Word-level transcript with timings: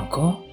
Encore? 0.00 0.44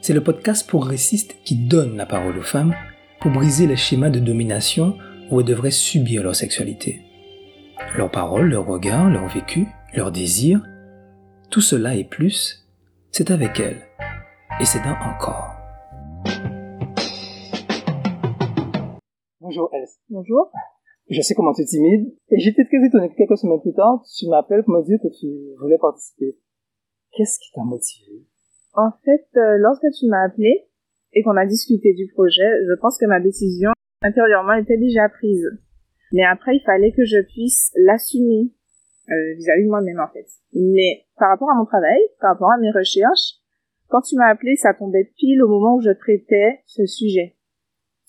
C'est 0.00 0.12
le 0.12 0.22
podcast 0.22 0.68
progressiste 0.68 1.36
qui 1.44 1.56
donne 1.56 1.96
la 1.96 2.06
parole 2.06 2.38
aux 2.38 2.42
femmes 2.42 2.74
pour 3.20 3.30
briser 3.30 3.66
les 3.66 3.76
schémas 3.76 4.10
de 4.10 4.18
domination 4.18 4.98
où 5.30 5.40
elles 5.40 5.46
devraient 5.46 5.70
subir 5.70 6.22
leur 6.22 6.34
sexualité. 6.34 7.02
Leurs 7.96 8.10
paroles, 8.10 8.50
leurs 8.50 8.66
regards, 8.66 9.10
leur 9.10 9.28
vécu, 9.28 9.68
leurs 9.94 10.12
désirs, 10.12 10.60
tout 11.50 11.60
cela 11.60 11.94
et 11.94 12.04
plus, 12.04 12.66
c'est 13.10 13.30
avec 13.30 13.60
elles. 13.60 13.82
Et 14.60 14.64
c'est 14.64 14.80
dans 14.80 14.96
Encore. 15.04 15.54
Bonjour 19.40 19.68
Else. 19.74 19.98
Bonjour. 20.08 20.50
Je 21.08 21.20
sais 21.20 21.34
comment 21.34 21.52
tu 21.52 21.62
es 21.62 21.64
timide 21.64 22.14
et 22.30 22.38
j'étais 22.38 22.64
très 22.64 22.84
étonné 22.86 23.10
que 23.10 23.16
quelques 23.16 23.38
semaines 23.38 23.60
plus 23.60 23.74
tard, 23.74 24.02
tu 24.16 24.28
m'appelles 24.28 24.62
pour 24.64 24.74
me 24.74 24.82
dire 24.82 24.98
que 25.02 25.08
tu 25.08 25.26
voulais 25.60 25.78
participer. 25.78 26.38
Qu'est-ce 27.12 27.38
qui 27.38 27.50
t'a 27.52 27.62
motivé? 27.62 28.24
En 28.74 28.90
fait, 29.04 29.26
euh, 29.36 29.58
lorsque 29.58 29.90
tu 29.98 30.06
m'as 30.06 30.24
appelé 30.24 30.68
et 31.12 31.22
qu'on 31.22 31.36
a 31.36 31.44
discuté 31.44 31.92
du 31.92 32.06
projet, 32.14 32.48
je 32.66 32.80
pense 32.80 32.96
que 32.98 33.06
ma 33.06 33.20
décision 33.20 33.70
intérieurement 34.02 34.54
était 34.54 34.78
déjà 34.78 35.08
prise. 35.08 35.46
Mais 36.12 36.24
après, 36.24 36.56
il 36.56 36.62
fallait 36.64 36.92
que 36.92 37.04
je 37.04 37.20
puisse 37.22 37.72
l'assumer 37.76 38.52
euh, 39.10 39.34
vis-à-vis 39.36 39.64
de 39.64 39.68
moi-même 39.68 40.00
en 40.00 40.08
fait. 40.12 40.26
Mais 40.54 41.04
par 41.18 41.30
rapport 41.30 41.50
à 41.50 41.54
mon 41.54 41.64
travail, 41.64 42.00
par 42.20 42.32
rapport 42.32 42.52
à 42.52 42.58
mes 42.58 42.70
recherches, 42.70 43.42
quand 43.88 44.00
tu 44.00 44.16
m'as 44.16 44.28
appelé, 44.28 44.56
ça 44.56 44.72
tombait 44.72 45.10
pile 45.16 45.42
au 45.42 45.48
moment 45.48 45.76
où 45.76 45.82
je 45.82 45.90
traitais 45.90 46.62
ce 46.66 46.86
sujet. 46.86 47.36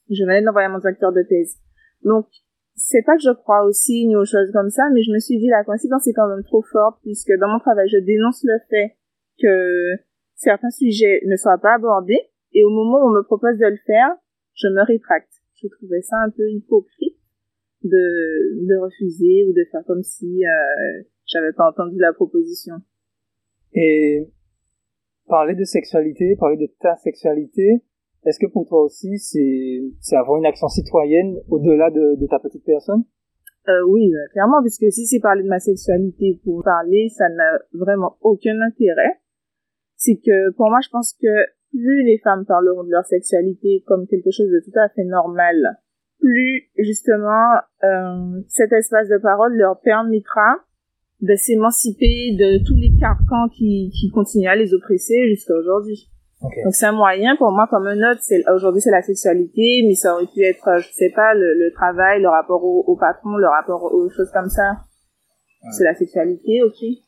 Je 0.10 0.24
venais 0.24 0.42
d'envoyer 0.42 0.70
mon 0.70 0.80
directeur 0.80 1.12
de 1.12 1.24
thèse. 1.24 1.58
Donc, 2.04 2.28
c'est 2.76 3.04
pas 3.04 3.16
que 3.16 3.24
je 3.24 3.32
crois 3.32 3.64
aussi 3.66 4.06
ni 4.08 4.16
aux 4.16 4.26
choses 4.26 4.52
comme 4.52 4.70
ça, 4.70 4.84
mais 4.94 5.04
je 5.04 5.12
me 5.12 5.20
suis 5.20 5.38
dit 5.38 5.48
la 5.48 5.64
coïncidence 5.64 6.08
est 6.08 6.14
quand 6.14 6.28
même 6.28 6.44
trop 6.44 6.64
forte 6.64 7.00
puisque 7.04 7.32
dans 7.40 7.48
mon 7.48 7.60
travail, 7.60 7.88
je 7.90 7.98
dénonce 7.98 8.44
le 8.44 8.58
fait 8.70 8.96
que 9.40 9.96
certains 10.36 10.72
sujets 10.72 11.22
ne 11.26 11.36
soient 11.36 11.60
pas 11.60 11.76
abordés 11.76 12.20
et 12.54 12.64
au 12.64 12.70
moment 12.70 13.04
où 13.04 13.10
on 13.10 13.14
me 13.14 13.24
propose 13.24 13.58
de 13.58 13.68
le 13.68 13.78
faire, 13.86 14.16
je 14.56 14.68
me 14.68 14.86
rétracte. 14.86 15.32
Je 15.62 15.68
trouvais 15.68 16.02
ça 16.02 16.18
un 16.18 16.30
peu 16.30 16.50
hypocrite 16.50 17.18
de, 17.84 18.68
de 18.68 18.78
refuser 18.78 19.46
ou 19.48 19.54
de 19.54 19.66
faire 19.72 19.84
comme 19.86 20.04
si 20.04 20.46
euh, 20.46 21.04
j'avais 21.26 21.54
pas 21.54 21.70
entendu 21.70 21.98
la 22.00 22.14
proposition. 22.14 22.76
Et 23.74 24.28
parler 25.28 25.56
de 25.56 25.64
sexualité, 25.64 26.36
parler 26.38 26.58
de 26.58 26.72
ta 26.80 26.96
sexualité, 26.98 27.82
est-ce 28.26 28.40
que 28.40 28.52
pour 28.52 28.68
toi 28.68 28.84
aussi, 28.84 29.18
c'est, 29.20 30.16
avoir 30.16 30.38
une 30.38 30.46
action 30.46 30.68
citoyenne 30.68 31.36
au-delà 31.50 31.90
de, 31.92 32.16
de 32.20 32.28
ta 32.28 32.40
petite 32.40 32.64
personne? 32.64 33.04
Euh, 33.68 33.88
Oui, 33.88 34.14
euh, 34.14 34.28
clairement, 34.32 34.62
puisque 34.62 34.92
si 34.92 35.06
c'est 35.06 35.20
parler 35.20 35.44
de 35.44 35.50
ma 35.50 35.60
sexualité 35.60 36.40
pour 36.44 36.64
parler, 36.64 37.10
ça 37.10 37.30
n'a 37.30 37.60
vraiment 37.74 38.18
aucun 38.22 38.60
intérêt. 38.62 39.20
C'est 39.96 40.16
que 40.16 40.52
pour 40.56 40.70
moi, 40.70 40.80
je 40.84 40.90
pense 40.90 41.14
que 41.14 41.34
plus 41.72 42.04
les 42.04 42.20
femmes 42.20 42.46
parleront 42.46 42.84
de 42.84 42.92
leur 42.92 43.06
sexualité 43.06 43.84
comme 43.88 44.06
quelque 44.08 44.32
chose 44.32 44.50
de 44.50 44.62
tout 44.64 44.78
à 44.78 44.90
fait 44.90 45.06
normal, 45.06 45.80
plus 46.20 46.70
justement 46.78 47.56
euh, 47.84 48.42
cet 48.48 48.72
espace 48.74 49.10
de 49.10 49.18
parole 49.18 49.56
leur 49.56 49.80
permettra 49.80 50.60
de 51.22 51.36
s'émanciper 51.36 52.36
de 52.38 52.64
tous 52.66 52.76
les 52.76 52.92
carcans 53.00 53.48
qui, 53.50 53.92
qui 53.98 54.10
continuent 54.12 54.50
à 54.50 54.56
les 54.56 54.74
oppresser 54.74 55.28
jusqu'à 55.30 55.56
aujourd'hui. 55.56 56.10
Donc 56.44 56.74
c'est 56.74 56.86
un 56.86 56.92
moyen 56.92 57.36
pour 57.38 57.52
moi 57.52 57.68
comme 57.70 57.88
un 57.88 58.12
autre. 58.12 58.20
C'est 58.22 58.44
aujourd'hui 58.54 58.82
c'est 58.82 58.92
la 58.92 59.02
sexualité, 59.02 59.84
mais 59.88 59.96
ça 59.96 60.14
aurait 60.16 60.28
pu 60.34 60.42
être, 60.44 60.80
je 60.80 60.88
sais 60.92 61.12
pas, 61.16 61.34
le, 61.34 61.54
le 61.54 61.72
travail, 61.74 62.22
le 62.22 62.30
rapport 62.30 62.64
au, 62.64 62.84
au, 62.86 62.96
patron, 62.98 63.38
le 63.38 63.48
rapport 63.48 63.84
aux 63.94 64.10
choses 64.10 64.32
comme 64.34 64.50
ça. 64.50 64.78
C'est 65.78 65.86
la 65.86 65.96
sexualité 65.96 66.62
aussi. 66.64 67.04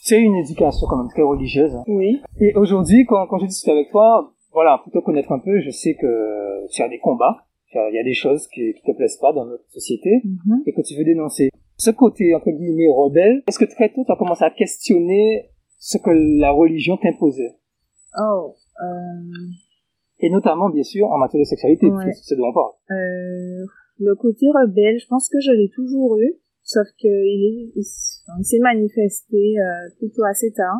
C'est 0.00 0.18
une 0.18 0.34
éducation 0.36 0.86
quand 0.88 0.96
même 0.96 1.10
très 1.10 1.22
religieuse. 1.22 1.74
Hein. 1.76 1.84
Oui. 1.86 2.22
Et 2.40 2.54
aujourd'hui, 2.56 3.04
quand, 3.06 3.26
quand 3.28 3.38
je 3.38 3.46
discute 3.46 3.68
avec 3.70 3.90
toi, 3.90 4.32
voilà, 4.52 4.80
pour 4.82 4.92
te 4.92 4.98
connaître 4.98 5.30
un 5.30 5.38
peu, 5.38 5.60
je 5.60 5.70
sais 5.70 5.94
que 5.94 6.66
tu 6.72 6.82
as 6.82 6.88
des 6.88 6.98
combats, 6.98 7.44
il 7.74 7.94
y 7.94 7.98
a 7.98 8.02
des 8.04 8.14
choses 8.14 8.46
qui, 8.48 8.72
qui 8.74 8.82
te 8.82 8.96
plaisent 8.96 9.18
pas 9.18 9.32
dans 9.32 9.44
notre 9.44 9.68
société 9.70 10.22
Mhm. 10.24 10.62
et 10.66 10.72
que 10.72 10.80
tu 10.82 10.96
veux 10.96 11.04
dénoncer. 11.04 11.50
Ce 11.76 11.90
côté 11.90 12.34
entre 12.34 12.50
guillemets 12.50 12.88
rebelle, 12.92 13.42
est-ce 13.46 13.58
que 13.58 13.64
très 13.64 13.90
tôt 13.90 14.02
tu 14.04 14.12
as 14.12 14.16
commencé 14.16 14.44
à 14.44 14.50
questionner 14.50 15.50
ce 15.78 15.98
que 15.98 16.10
la 16.40 16.50
religion 16.50 16.96
t'imposait? 16.96 17.54
Oh. 18.18 18.54
Euh, 18.80 19.50
Et 20.20 20.30
notamment, 20.30 20.70
bien 20.70 20.82
sûr, 20.84 21.06
en 21.10 21.18
matière 21.18 21.40
de 21.40 21.44
sexualité, 21.44 21.86
Ouais. 21.86 22.04
parce 22.04 22.20
que 22.20 22.24
c'est 22.26 22.36
de 22.36 22.42
on 22.42 22.52
parle. 22.52 22.72
euh, 22.90 23.66
le 23.98 24.14
côté 24.16 24.46
rebelle, 24.48 24.98
je 24.98 25.06
pense 25.06 25.28
que 25.28 25.38
je 25.40 25.50
l'ai 25.52 25.68
toujours 25.74 26.18
eu, 26.18 26.34
sauf 26.62 26.86
que 27.00 27.08
il 27.08 27.82
s'est 27.84 28.58
manifesté 28.60 29.58
euh, 29.58 29.88
plutôt 29.98 30.24
assez 30.24 30.52
tard, 30.52 30.78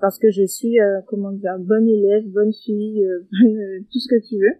parce 0.00 0.18
que 0.18 0.30
je 0.30 0.44
suis, 0.46 0.78
euh, 0.80 1.00
comment 1.06 1.32
dire, 1.32 1.56
bonne 1.58 1.86
élève, 1.88 2.24
bonne 2.32 2.52
fille, 2.64 3.04
euh, 3.04 3.26
euh, 3.46 3.80
tout 3.92 3.98
ce 3.98 4.08
que 4.08 4.20
tu 4.28 4.36
veux. 4.38 4.54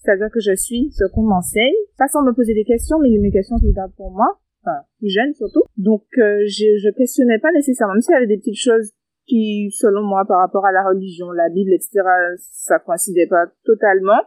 C'est-à-dire 0.00 0.30
que 0.32 0.40
je 0.40 0.54
suis 0.56 0.90
ce 0.90 1.04
qu'on 1.12 1.22
m'enseigne, 1.22 1.74
pas 1.96 2.08
sans 2.08 2.22
me 2.24 2.32
poser 2.32 2.54
des 2.54 2.64
questions, 2.64 2.98
mais 2.98 3.08
mes 3.18 3.30
questions 3.30 3.56
je 3.58 3.66
les 3.66 3.72
garde 3.72 3.92
pour 3.94 4.10
moi, 4.10 4.40
enfin 4.64 4.82
plus 4.98 5.10
jeune 5.10 5.32
surtout. 5.34 5.62
Donc 5.76 6.02
euh, 6.18 6.42
je, 6.46 6.76
je 6.82 6.90
questionnais 6.96 7.38
pas 7.38 7.52
nécessairement, 7.52 7.94
même 7.94 8.02
s'il 8.02 8.12
y 8.14 8.16
avait 8.16 8.26
des 8.26 8.38
petites 8.38 8.58
choses 8.58 8.90
qui, 9.26 9.70
selon 9.72 10.02
moi, 10.02 10.24
par 10.26 10.38
rapport 10.40 10.64
à 10.66 10.72
la 10.72 10.82
religion, 10.84 11.30
la 11.30 11.48
Bible, 11.48 11.72
etc., 11.72 12.02
ça 12.38 12.78
coïncidait 12.78 13.26
pas 13.26 13.46
totalement. 13.64 14.20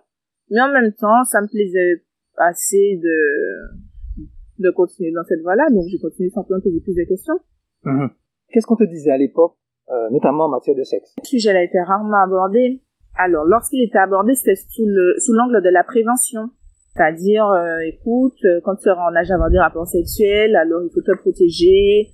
Mais 0.50 0.62
en 0.62 0.72
même 0.72 0.94
temps, 0.94 1.24
ça 1.24 1.42
me 1.42 1.48
plaisait 1.48 2.04
assez 2.38 3.00
de, 3.02 4.20
de 4.60 4.70
continuer 4.72 5.12
dans 5.12 5.24
cette 5.24 5.42
voie-là, 5.42 5.66
donc 5.72 5.86
j'ai 5.90 6.00
continué 6.00 6.30
simplement 6.30 6.60
à 6.60 6.62
poser 6.62 6.80
plus 6.82 6.96
de 6.96 7.04
questions. 7.08 7.40
Mhm. 7.84 8.10
Qu'est-ce 8.50 8.68
qu'on 8.68 8.76
te 8.76 8.84
disait 8.84 9.12
à 9.12 9.18
l'époque, 9.18 9.56
euh, 9.90 10.10
notamment 10.12 10.46
en 10.46 10.50
matière 10.50 10.76
de 10.76 10.84
sexe? 10.84 11.14
Le 11.18 11.26
sujet 11.26 11.50
a 11.50 11.64
été 11.64 11.82
rarement 11.82 12.24
abordé. 12.24 12.82
Alors, 13.18 13.46
lorsqu'il 13.46 13.84
était 13.84 13.98
abordé, 13.98 14.36
c'était 14.36 14.56
sous 14.56 14.86
le, 14.86 15.16
sous 15.20 15.34
l'angle 15.34 15.62
de 15.62 15.70
la 15.70 15.84
prévention. 15.84 16.50
C'est-à-dire, 16.94 17.48
euh, 17.48 17.80
écoute, 17.80 18.38
euh, 18.46 18.62
quand 18.64 18.76
tu 18.76 18.84
seras 18.84 19.10
en 19.10 19.16
âge 19.16 19.28
d'avoir 19.28 19.50
des 19.50 19.60
rapports 19.60 19.88
sexuels, 19.88 20.56
alors 20.56 20.84
il 20.84 20.90
faut 20.94 21.02
te 21.02 21.18
protéger, 21.18 22.12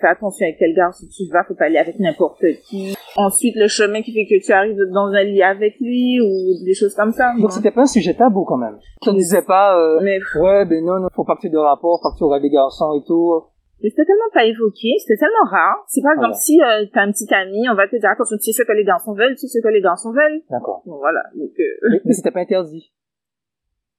fais 0.00 0.06
attention 0.08 0.46
avec 0.46 0.56
quel 0.58 0.74
garçon 0.74 1.06
tu 1.14 1.24
vas, 1.32 1.44
faut 1.44 1.54
pas 1.54 1.66
aller 1.66 1.78
avec 1.78 1.98
n'importe 1.98 2.44
qui. 2.68 2.94
Ensuite, 3.16 3.56
le 3.56 3.68
chemin 3.68 4.02
qui 4.02 4.12
fait 4.12 4.26
que 4.26 4.44
tu 4.44 4.52
arrives 4.52 4.78
dans 4.92 5.08
un 5.08 5.22
lit 5.24 5.42
avec 5.42 5.74
lui, 5.80 6.20
ou 6.20 6.64
des 6.64 6.74
choses 6.74 6.94
comme 6.94 7.12
ça. 7.12 7.32
Donc 7.40 7.52
c'était 7.52 7.70
pas 7.70 7.82
un 7.82 7.86
sujet 7.86 8.14
tabou 8.14 8.44
quand 8.44 8.56
même. 8.56 8.78
Tu 9.02 9.10
ne 9.10 9.14
disais 9.16 9.42
pas, 9.42 9.78
euh, 9.78 10.00
Mais, 10.02 10.18
ouais, 10.40 10.64
ben 10.64 10.84
non, 10.84 11.00
non, 11.00 11.08
faut 11.14 11.24
pas 11.24 11.36
que 11.36 11.42
tu 11.42 11.46
aies 11.48 11.50
de 11.50 11.58
rapport, 11.58 12.00
faut 12.02 12.08
pas 12.08 12.12
que 12.14 12.18
tu 12.18 12.24
regardes 12.24 12.42
des 12.42 12.50
garçons 12.50 12.98
et 12.98 13.04
tout. 13.06 13.42
mais 13.82 13.90
c'était 13.90 14.04
tellement 14.06 14.30
pas 14.32 14.44
évoqué, 14.44 14.88
c'était 15.00 15.18
tellement 15.20 15.48
rare. 15.50 15.84
C'est 15.88 16.00
par 16.02 16.12
exemple, 16.12 16.34
Voilà. 16.34 16.40
si 16.40 16.60
euh, 16.62 16.86
t'as 16.92 17.02
un 17.02 17.12
petit 17.12 17.32
ami, 17.34 17.68
on 17.70 17.74
va 17.74 17.86
te 17.86 17.96
dire, 17.96 18.08
attention, 18.10 18.36
tu 18.36 18.52
sais 18.52 18.52
ce 18.52 18.66
que 18.66 18.72
les 18.72 18.84
garçons 18.84 19.12
veulent, 19.14 19.34
tu 19.36 19.46
sais 19.46 19.58
ce 19.58 19.62
que 19.62 19.68
les 19.72 19.82
garçons 19.82 20.12
veulent. 20.12 20.40
D'accord. 20.50 20.82
Bon, 20.86 20.96
voilà. 20.98 21.22
Donc, 21.36 21.50
euh, 21.60 21.88
Mais, 21.90 22.00
mais 22.04 22.12
c'était 22.12 22.30
pas 22.30 22.40
interdit. 22.40 22.92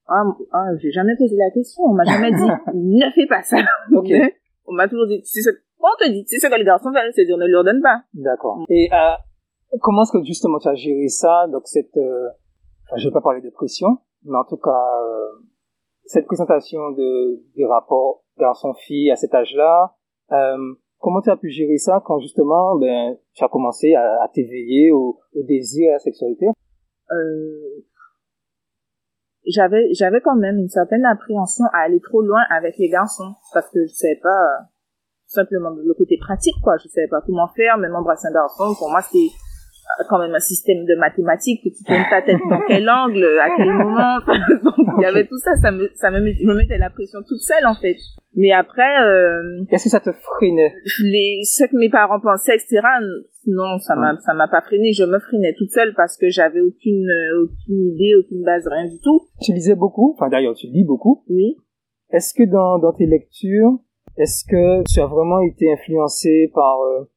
Ah, 0.08 0.24
ah, 0.54 0.68
j'ai 0.80 0.92
jamais 0.92 1.16
posé 1.18 1.36
la 1.36 1.50
question. 1.52 1.84
On 1.86 1.94
m'a 1.94 2.04
jamais 2.04 2.32
dit, 2.32 2.50
ne 2.76 3.12
fais 3.14 3.26
pas 3.28 3.42
ça. 3.42 3.58
Ok. 3.92 4.08
Mais 4.10 4.36
on 4.68 4.74
m'a 4.74 4.88
toujours 4.88 5.08
dit, 5.08 5.22
tu 5.22 5.28
sais 5.28 5.42
ce, 5.42 5.50
on 5.80 6.04
te 6.04 6.10
dit, 6.10 6.24
tu 6.26 6.38
sais 6.38 6.48
ce 6.48 6.52
que 6.52 6.58
les 6.58 6.66
garçons 6.66 6.92
veulent, 6.92 7.12
c'est 7.14 7.26
dire, 7.26 7.38
ne 7.38 7.48
leur 7.48 7.64
donne 7.64 7.82
pas. 7.82 8.02
D'accord. 8.14 8.66
Et 8.70 8.90
euh, 8.92 9.16
comment 9.82 10.04
est-ce 10.04 10.12
que 10.12 10.24
justement 10.24 10.60
tu 10.60 10.68
as 10.68 10.76
géré 10.76 11.08
ça 11.08 11.48
Donc 11.52 11.64
cette, 11.66 11.96
euh, 11.98 12.30
enfin, 12.88 12.98
je 12.98 13.08
vais 13.08 13.14
pas 13.14 13.22
parler 13.22 13.42
de 13.42 13.50
pression, 13.50 13.98
mais 14.24 14.38
en 14.38 14.46
tout 14.46 14.58
cas 14.58 14.72
euh, 14.72 15.44
cette 16.06 16.26
présentation 16.26 16.92
de 16.92 17.44
des 17.56 17.66
rapports 17.66 18.24
garçon-fille 18.38 19.12
à 19.12 19.16
cet 19.16 19.34
âge-là. 19.34 19.96
Euh, 20.32 20.58
comment 21.00 21.22
tu 21.22 21.30
as 21.30 21.38
pu 21.38 21.50
gérer 21.50 21.78
ça 21.78 22.02
quand 22.04 22.20
justement 22.20 22.78
ben 22.78 23.16
tu 23.34 23.44
as 23.44 23.48
commencé 23.48 23.94
à, 23.94 24.24
à 24.24 24.28
t'éveiller 24.34 24.92
au, 24.92 25.20
au 25.36 25.44
désir 25.44 25.86
et 25.86 25.90
à 25.90 25.94
la 25.94 26.00
sexualité? 26.00 26.48
Euh, 27.12 27.84
j'avais, 29.48 29.94
j'avais 29.94 30.22
quand 30.22 30.36
même 30.36 30.58
une 30.58 30.70
certaine 30.70 31.06
appréhension 31.06 31.66
à 31.74 31.86
aller 31.86 32.00
trop 32.00 32.22
loin 32.22 32.42
avec 32.50 32.78
les 32.78 32.90
garçons. 32.90 33.34
Parce 33.54 33.70
que 33.70 33.86
je 33.86 33.94
savais 33.94 34.20
pas, 34.22 34.30
euh, 34.30 34.64
simplement 35.28 35.70
le 35.72 35.94
côté 35.94 36.18
pratique, 36.20 36.56
quoi. 36.64 36.76
Je 36.84 36.88
savais 36.90 37.08
pas 37.08 37.22
comment 37.26 37.48
faire, 37.56 37.78
même 37.78 37.96
embrasser 37.96 38.28
un 38.28 38.34
garçon. 38.34 38.76
Pour 38.78 38.90
moi, 38.90 39.02
c'était 39.02 39.30
euh, 39.30 40.04
quand 40.10 40.20
même 40.20 40.34
un 40.34 40.40
système 40.40 40.86
de 40.86 40.96
mathématiques 40.96 41.64
que 41.64 41.70
tu 41.70 41.84
tournes 41.84 42.06
ta 42.10 42.22
tête 42.26 42.42
dans 42.50 42.62
quel 42.68 42.90
angle, 42.90 43.26
à 43.40 43.50
quel 43.56 43.72
moment. 43.72 44.20
Donc, 44.64 44.98
il 44.98 45.02
y 45.02 45.06
avait 45.06 45.26
tout 45.26 45.38
ça, 45.40 45.56
ça 45.62 45.72
me, 45.72 45.90
ça 45.96 46.12
me, 46.12 46.20
me 46.20 46.54
mettais 46.54 46.78
la 46.78 46.90
pression 46.90 47.20
toute 47.28 47.42
seule, 47.42 47.66
en 47.66 47.76
fait. 47.76 47.98
Mais 48.36 48.52
après, 48.52 49.02
euh, 49.02 49.64
Est-ce 49.70 49.86
que 49.86 49.90
ça 49.90 50.02
te 50.02 50.12
freinait 50.12 50.74
les, 51.04 51.42
ce 51.44 51.66
que 51.66 51.78
mes 51.78 51.90
parents 51.90 52.20
pensaient, 52.20 52.56
etc., 52.56 52.82
non, 53.48 53.78
ça 53.80 53.96
m'a, 53.96 54.18
ça 54.26 54.34
m'a 54.34 54.48
pas 54.48 54.62
freiné. 54.62 54.92
Je 54.92 55.04
me 55.04 55.20
freinais 55.20 55.54
toute 55.58 55.70
seule 55.70 55.94
parce 55.96 56.18
que 56.18 56.30
j'avais 56.30 56.62
aucune, 56.62 57.10
euh, 57.10 57.44
aucune 57.44 57.94
idée, 57.94 58.16
aucune 58.20 58.44
base, 58.44 58.68
rien 58.68 58.88
du 58.88 59.00
tout. 59.00 59.28
Tu 59.42 59.54
lisais 59.54 59.76
beaucoup, 59.76 60.16
enfin 60.18 60.30
d'ailleurs 60.30 60.56
tu 60.56 60.68
lis 60.68 60.84
beaucoup. 60.84 61.24
Oui. 61.30 61.56
Est-ce 62.12 62.34
que 62.34 62.44
dans, 62.50 62.80
dans 62.80 62.94
tes 62.94 63.06
lectures, 63.06 63.80
est-ce 64.18 64.44
que 64.46 64.84
tu 64.92 65.00
as 65.00 65.08
vraiment 65.08 65.42
été 65.42 65.72
influencé 65.72 66.52
par 66.54 66.82
euh, 66.82 67.10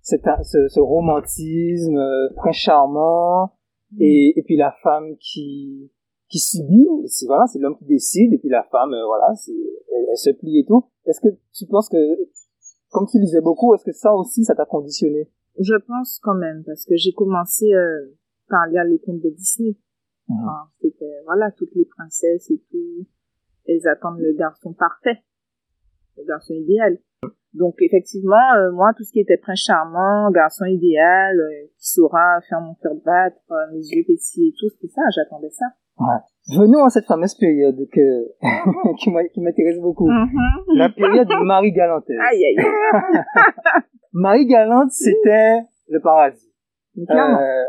cet 0.00 0.22
ce, 0.42 0.68
ce 0.68 0.80
romantisme 0.80 1.96
euh, 1.96 2.28
très 2.36 2.52
charmant 2.52 3.52
et, 3.98 4.32
et 4.36 4.42
puis 4.42 4.56
la 4.56 4.74
femme 4.82 5.16
qui 5.18 5.90
qui 6.28 6.40
subit, 6.40 6.88
c'est 7.06 7.26
voilà, 7.26 7.46
c'est 7.46 7.60
l'homme 7.60 7.76
qui 7.78 7.84
décide 7.84 8.32
et 8.32 8.38
puis 8.38 8.48
la 8.48 8.64
femme 8.64 8.92
euh, 8.92 9.06
voilà, 9.06 9.32
elle, 9.48 10.06
elle 10.10 10.16
se 10.16 10.30
plie 10.30 10.60
et 10.60 10.64
tout. 10.66 10.84
Est-ce 11.04 11.20
que 11.20 11.28
tu 11.52 11.66
penses 11.66 11.88
que 11.88 11.96
comme 12.90 13.06
tu 13.06 13.18
lisais 13.18 13.40
beaucoup, 13.40 13.74
est-ce 13.74 13.84
que 13.84 13.92
ça 13.92 14.14
aussi, 14.14 14.44
ça 14.44 14.54
t'a 14.54 14.64
conditionné? 14.64 15.28
Je 15.58 15.74
pense 15.86 16.18
quand 16.22 16.34
même, 16.34 16.62
parce 16.64 16.84
que 16.84 16.96
j'ai 16.96 17.12
commencé 17.12 17.72
euh, 17.72 18.14
par 18.48 18.66
lire 18.68 18.84
les 18.84 18.98
contes 18.98 19.20
de 19.20 19.30
Disney. 19.30 19.76
Mhm. 20.28 20.36
Enfin, 20.38 20.70
C'était, 20.80 21.22
voilà, 21.24 21.50
toutes 21.52 21.74
les 21.74 21.84
princesses 21.84 22.50
et 22.50 22.62
tout, 22.70 23.06
elles 23.66 23.86
attendent 23.86 24.20
le 24.20 24.32
garçon 24.32 24.72
parfait, 24.72 25.22
garçon 26.26 26.54
idéal. 26.54 26.98
Donc 27.54 27.74
effectivement, 27.80 28.52
euh, 28.56 28.70
moi, 28.72 28.92
tout 28.96 29.02
ce 29.02 29.12
qui 29.12 29.20
était 29.20 29.38
prince 29.38 29.60
charmant, 29.66 30.30
garçon 30.30 30.66
idéal, 30.66 31.38
euh, 31.40 31.66
qui 31.78 31.90
saura 31.90 32.40
faire 32.48 32.60
mon 32.60 32.74
cœur 32.74 32.94
battre, 33.04 33.36
euh, 33.50 33.72
mes 33.72 33.80
yeux 33.80 34.04
pétiller 34.06 34.48
et 34.48 34.54
tout, 34.58 34.68
c'était 34.68 34.92
ça, 34.92 35.02
j'attendais 35.14 35.50
ça. 35.50 35.66
Venons 36.54 36.84
à 36.84 36.90
cette 36.90 37.06
fameuse 37.06 37.34
période 37.34 37.78
que 37.90 38.26
qui 38.98 39.40
m'intéresse 39.40 39.80
beaucoup. 39.80 40.08
La 40.74 40.90
période 40.90 41.26
de 41.26 41.44
Marie 41.46 41.72
Galantaise. 41.72 42.18
Aïe, 42.20 42.44
aïe. 42.44 42.66
Marie 44.12 44.46
Galante, 44.46 44.90
c'était 44.90 45.60
le 45.88 46.00
paradis. 46.00 46.52
Euh, 46.98 47.64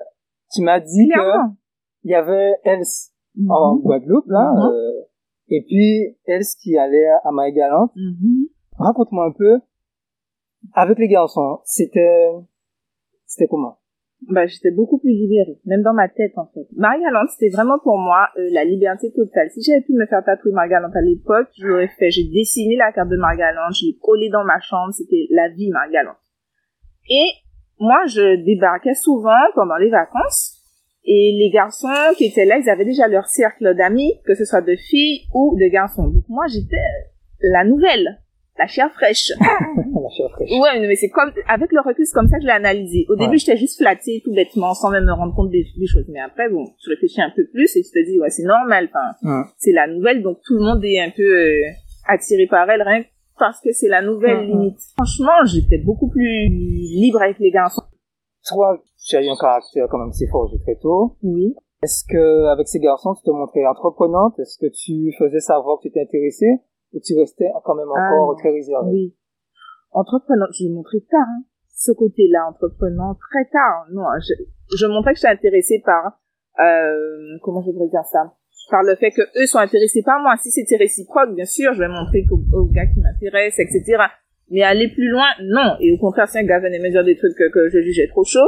tu 0.53 0.61
m'as 0.63 0.79
dit 0.79 1.07
que 1.07 1.13
clairement. 1.13 1.55
il 2.03 2.11
y 2.11 2.15
avait 2.15 2.53
Else 2.63 3.11
en 3.49 3.75
Mhm. 3.75 3.81
Guadeloupe, 3.81 4.27
là, 4.27 4.51
euh, 4.55 4.91
et 5.49 5.63
puis 5.63 6.17
Else 6.25 6.55
qui 6.55 6.77
allait 6.77 7.07
à 7.23 7.31
Marie 7.31 7.53
Galante. 7.53 7.91
Mhm. 7.95 8.47
Raconte-moi 8.77 9.25
un 9.25 9.31
peu, 9.31 9.59
avec 10.73 10.99
les 10.99 11.07
garçons, 11.07 11.59
c'était, 11.63 12.29
c'était 13.25 13.47
comment? 13.47 13.77
bah, 14.21 14.45
j'étais 14.45 14.71
beaucoup 14.71 14.97
plus 14.97 15.11
libérée, 15.11 15.59
même 15.65 15.83
dans 15.83 15.93
ma 15.93 16.09
tête 16.09 16.33
en 16.37 16.47
fait. 16.47 16.67
Marie-Galante, 16.75 17.29
c'était 17.29 17.55
vraiment 17.55 17.77
pour 17.79 17.97
moi 17.97 18.27
euh, 18.37 18.49
la 18.51 18.65
liberté 18.65 19.11
totale. 19.11 19.49
Si 19.51 19.61
j'avais 19.61 19.81
pu 19.81 19.93
me 19.93 20.05
faire 20.05 20.23
tatouer 20.23 20.51
Marie-Galante 20.51 20.95
à 20.95 21.01
l'époque, 21.01 21.47
je 21.57 21.67
l'aurais 21.67 21.87
fait. 21.87 22.09
J'ai 22.09 22.23
dessiné 22.25 22.75
la 22.75 22.91
carte 22.91 23.09
de 23.09 23.17
Marie-Galante, 23.17 23.75
je 23.79 23.87
l'ai 23.87 23.97
collée 24.01 24.29
dans 24.29 24.43
ma 24.43 24.59
chambre, 24.59 24.91
c'était 24.91 25.27
la 25.29 25.49
vie 25.49 25.69
Marie-Galante. 25.69 26.17
Et 27.09 27.29
moi, 27.79 28.05
je 28.07 28.43
débarquais 28.43 28.95
souvent 28.95 29.37
pendant 29.53 29.77
les 29.77 29.89
vacances, 29.89 30.56
et 31.03 31.35
les 31.39 31.49
garçons 31.53 31.87
qui 32.17 32.25
étaient 32.25 32.45
là, 32.45 32.57
ils 32.57 32.69
avaient 32.69 32.85
déjà 32.85 33.07
leur 33.07 33.27
cercle 33.27 33.75
d'amis, 33.75 34.13
que 34.25 34.35
ce 34.35 34.43
soit 34.45 34.61
de 34.61 34.75
filles 34.75 35.21
ou 35.33 35.55
de 35.59 35.67
garçons. 35.71 36.07
Donc 36.07 36.23
moi, 36.27 36.45
j'étais 36.47 36.75
la 37.41 37.63
nouvelle, 37.63 38.19
la 38.59 38.67
chair 38.67 38.91
fraîche. 38.93 39.31
La 39.39 40.09
chère 40.15 40.29
fraîche. 40.31 40.49
Ouais, 40.51 40.79
mais 40.87 40.95
c'est 40.95 41.09
comme, 41.09 41.31
avec 41.47 41.71
le 41.71 41.81
recul, 41.81 42.05
c'est 42.05 42.13
comme 42.13 42.27
ça 42.27 42.37
que 42.37 42.43
je 42.43 42.47
l'ai 42.47 42.53
analysé. 42.53 43.05
Au 43.09 43.15
début, 43.15 43.31
Ouais. 43.31 43.37
j'étais 43.37 43.57
juste 43.57 43.77
flattée, 43.77 44.21
tout 44.23 44.33
bêtement, 44.33 44.73
sans 44.73 44.89
même 44.89 45.05
me 45.05 45.11
rendre 45.13 45.33
compte 45.35 45.49
des, 45.49 45.65
des 45.77 45.87
choses. 45.87 46.05
Mais 46.09 46.19
après, 46.19 46.49
bon, 46.49 46.65
tu 46.81 46.89
réfléchis 46.89 47.21
un 47.21 47.31
peu 47.35 47.45
plus 47.53 47.75
et 47.75 47.81
tu 47.83 47.89
te 47.91 48.05
dis, 48.09 48.19
ouais, 48.19 48.29
c'est 48.29 48.43
normal, 48.43 48.89
enfin, 48.93 49.45
c'est 49.57 49.71
la 49.73 49.87
nouvelle, 49.87 50.21
donc 50.21 50.37
tout 50.45 50.53
le 50.55 50.61
monde 50.61 50.83
est 50.85 50.99
un 50.99 51.09
peu 51.09 51.23
euh, 51.23 51.61
attiré 52.07 52.47
par 52.47 52.69
elle, 52.69 52.81
rien 52.83 53.03
que 53.03 53.07
parce 53.39 53.59
que 53.61 53.71
c'est 53.71 53.87
la 53.89 54.01
nouvelle 54.01 54.47
limite. 54.47 54.77
Franchement, 54.95 55.45
j'étais 55.45 55.77
beaucoup 55.77 56.09
plus 56.09 56.47
libre 56.49 57.21
avec 57.21 57.37
les 57.39 57.51
garçons. 57.51 57.83
Toi, 58.47 58.81
tu 59.05 59.15
as 59.15 59.21
eu 59.23 59.29
un 59.29 59.35
caractère 59.39 59.87
quand 59.89 59.97
même 59.99 60.09
assez 60.09 60.27
forgé 60.27 60.57
très 60.59 60.75
tôt. 60.75 61.15
Oui. 61.23 61.55
Est-ce 61.83 62.03
que, 62.09 62.45
avec 62.47 62.67
ces 62.67 62.79
garçons, 62.79 63.13
tu 63.13 63.23
te 63.23 63.29
montrais 63.31 63.65
entreprenante? 63.65 64.39
Est-ce 64.39 64.57
que 64.57 64.71
tu 64.73 65.13
faisais 65.17 65.39
savoir 65.39 65.77
que 65.77 65.83
tu 65.83 65.87
étais 65.89 66.01
intéressée? 66.01 66.59
Ou 66.93 66.99
tu 67.03 67.15
restais 67.19 67.49
quand 67.65 67.75
même 67.75 67.87
Ah, 67.95 68.07
encore 68.13 68.31
non. 68.31 68.35
très 68.35 68.49
réservée? 68.49 68.89
Oui. 68.91 69.15
Entreprenant, 69.91 70.45
je 70.57 70.63
l'ai 70.65 70.71
montré 70.73 70.99
tard, 71.09 71.27
hein. 71.27 71.43
Ce 71.69 71.91
côté-là, 71.91 72.47
entreprenant, 72.49 73.13
très 73.29 73.45
tard. 73.51 73.85
Non, 73.91 74.03
je, 74.19 74.33
je 74.75 74.85
montrais 74.87 75.13
que 75.13 75.19
j'étais 75.19 75.33
intéressée 75.33 75.81
par, 75.85 76.19
euh, 76.59 77.37
comment 77.43 77.61
je 77.61 77.69
voudrais 77.71 77.87
dire 77.87 78.03
ça? 78.05 78.33
Par 78.71 78.81
le 78.83 78.95
fait 78.95 79.11
que 79.11 79.21
eux 79.21 79.45
sont 79.45 79.59
intéressés 79.59 80.01
par 80.03 80.19
moi. 80.19 80.35
Si 80.41 80.49
c'était 80.49 80.75
réciproque, 80.77 81.35
bien 81.35 81.45
sûr, 81.45 81.73
je 81.73 81.79
vais 81.79 81.87
montrer 81.87 82.25
qu'au 82.25 82.39
au 82.57 82.65
gars 82.65 82.87
qui 82.87 82.99
m'intéresse, 82.99 83.59
etc. 83.59 84.03
Mais 84.49 84.61
aller 84.63 84.87
plus 84.87 85.09
loin, 85.09 85.25
non. 85.43 85.75
Et 85.81 85.91
au 85.91 85.97
contraire, 85.97 86.27
si 86.29 86.37
un 86.37 86.43
gars 86.43 86.59
venait 86.59 86.79
me 86.79 86.89
dire 86.89 87.03
des 87.03 87.15
trucs 87.17 87.35
que, 87.35 87.49
que 87.51 87.69
je 87.69 87.81
jugeais 87.81 88.07
trop 88.07 88.23
chaud, 88.23 88.47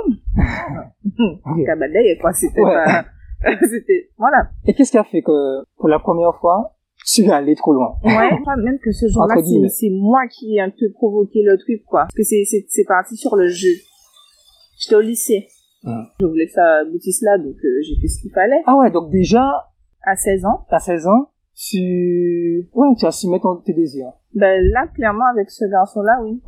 cabadeye, 1.65 2.17
quoi, 2.21 2.31
c'était 2.33 2.61
Ouais. 2.61 2.73
pas, 2.85 3.05
c'était, 3.69 4.09
voilà. 4.17 4.49
Et 4.65 4.73
qu'est-ce 4.73 4.91
qui 4.91 4.97
a 4.97 5.03
fait 5.03 5.21
que, 5.21 5.63
pour 5.77 5.89
la 5.89 5.99
première 5.99 6.35
fois, 6.39 6.75
tu 7.05 7.21
es 7.23 7.31
allé 7.31 7.55
trop 7.55 7.73
loin? 7.73 7.95
Ouais, 8.03 8.29
même 8.63 8.79
que 8.79 8.91
ce 8.91 9.07
jour-là, 9.07 9.35
c'est 9.69 9.89
moi 9.89 10.21
qui 10.29 10.55
ai 10.55 10.61
un 10.61 10.69
peu 10.69 10.91
provoqué 10.93 11.41
le 11.43 11.57
truc, 11.57 11.83
quoi. 11.85 12.01
Parce 12.01 12.15
que 12.15 12.23
c'est 12.23 12.43
c'est 12.45 12.65
c'est 12.67 12.85
parti 12.85 13.15
sur 13.15 13.35
le 13.35 13.47
jeu. 13.47 13.69
J'étais 14.79 14.95
au 14.95 15.01
lycée. 15.01 15.47
Je 15.83 16.25
voulais 16.25 16.45
que 16.47 16.51
ça 16.51 16.79
aboutisse 16.81 17.21
là, 17.21 17.37
donc 17.37 17.55
euh, 17.63 17.81
j'ai 17.81 17.95
fait 18.01 18.07
ce 18.07 18.21
qu'il 18.21 18.31
fallait. 18.31 18.61
Ah 18.65 18.75
ouais, 18.77 18.91
donc 18.91 19.09
déjà, 19.11 19.45
À 20.03 20.15
16 20.15 20.45
ans, 20.45 20.65
à 20.69 20.79
16 20.79 21.07
ans, 21.07 21.29
tu, 21.59 22.69
ouais, 22.73 22.87
tu 22.97 23.05
assumais 23.05 23.39
ton, 23.39 23.57
tes 23.57 23.73
désirs. 23.73 24.13
ben 24.33 24.63
là, 24.71 24.87
clairement, 24.87 25.27
avec 25.33 25.49
ce 25.49 25.65
garçon-là, 25.65 26.21
oui. 26.23 26.41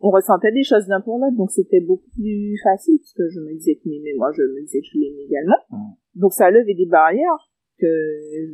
On 0.00 0.10
ressentait 0.10 0.52
des 0.52 0.64
choses 0.64 0.86
l'un 0.88 1.00
pour 1.00 1.18
l'autre, 1.18 1.36
donc 1.36 1.50
c'était 1.50 1.80
beaucoup 1.80 2.10
plus 2.14 2.58
facile, 2.62 2.98
parce 2.98 3.14
que 3.14 3.28
je 3.30 3.40
me 3.40 3.54
disais 3.54 3.76
qu'il 3.76 3.92
m'aimait, 3.92 4.16
moi 4.18 4.30
je 4.36 4.42
me 4.42 4.60
disais 4.60 4.80
que 4.80 4.86
je 4.92 4.98
l'aimais 4.98 5.24
également. 5.24 5.56
Mhm. 5.70 5.94
Donc 6.16 6.32
ça 6.32 6.50
levait 6.50 6.74
des 6.74 6.86
barrières 6.86 7.48
que 7.78 7.86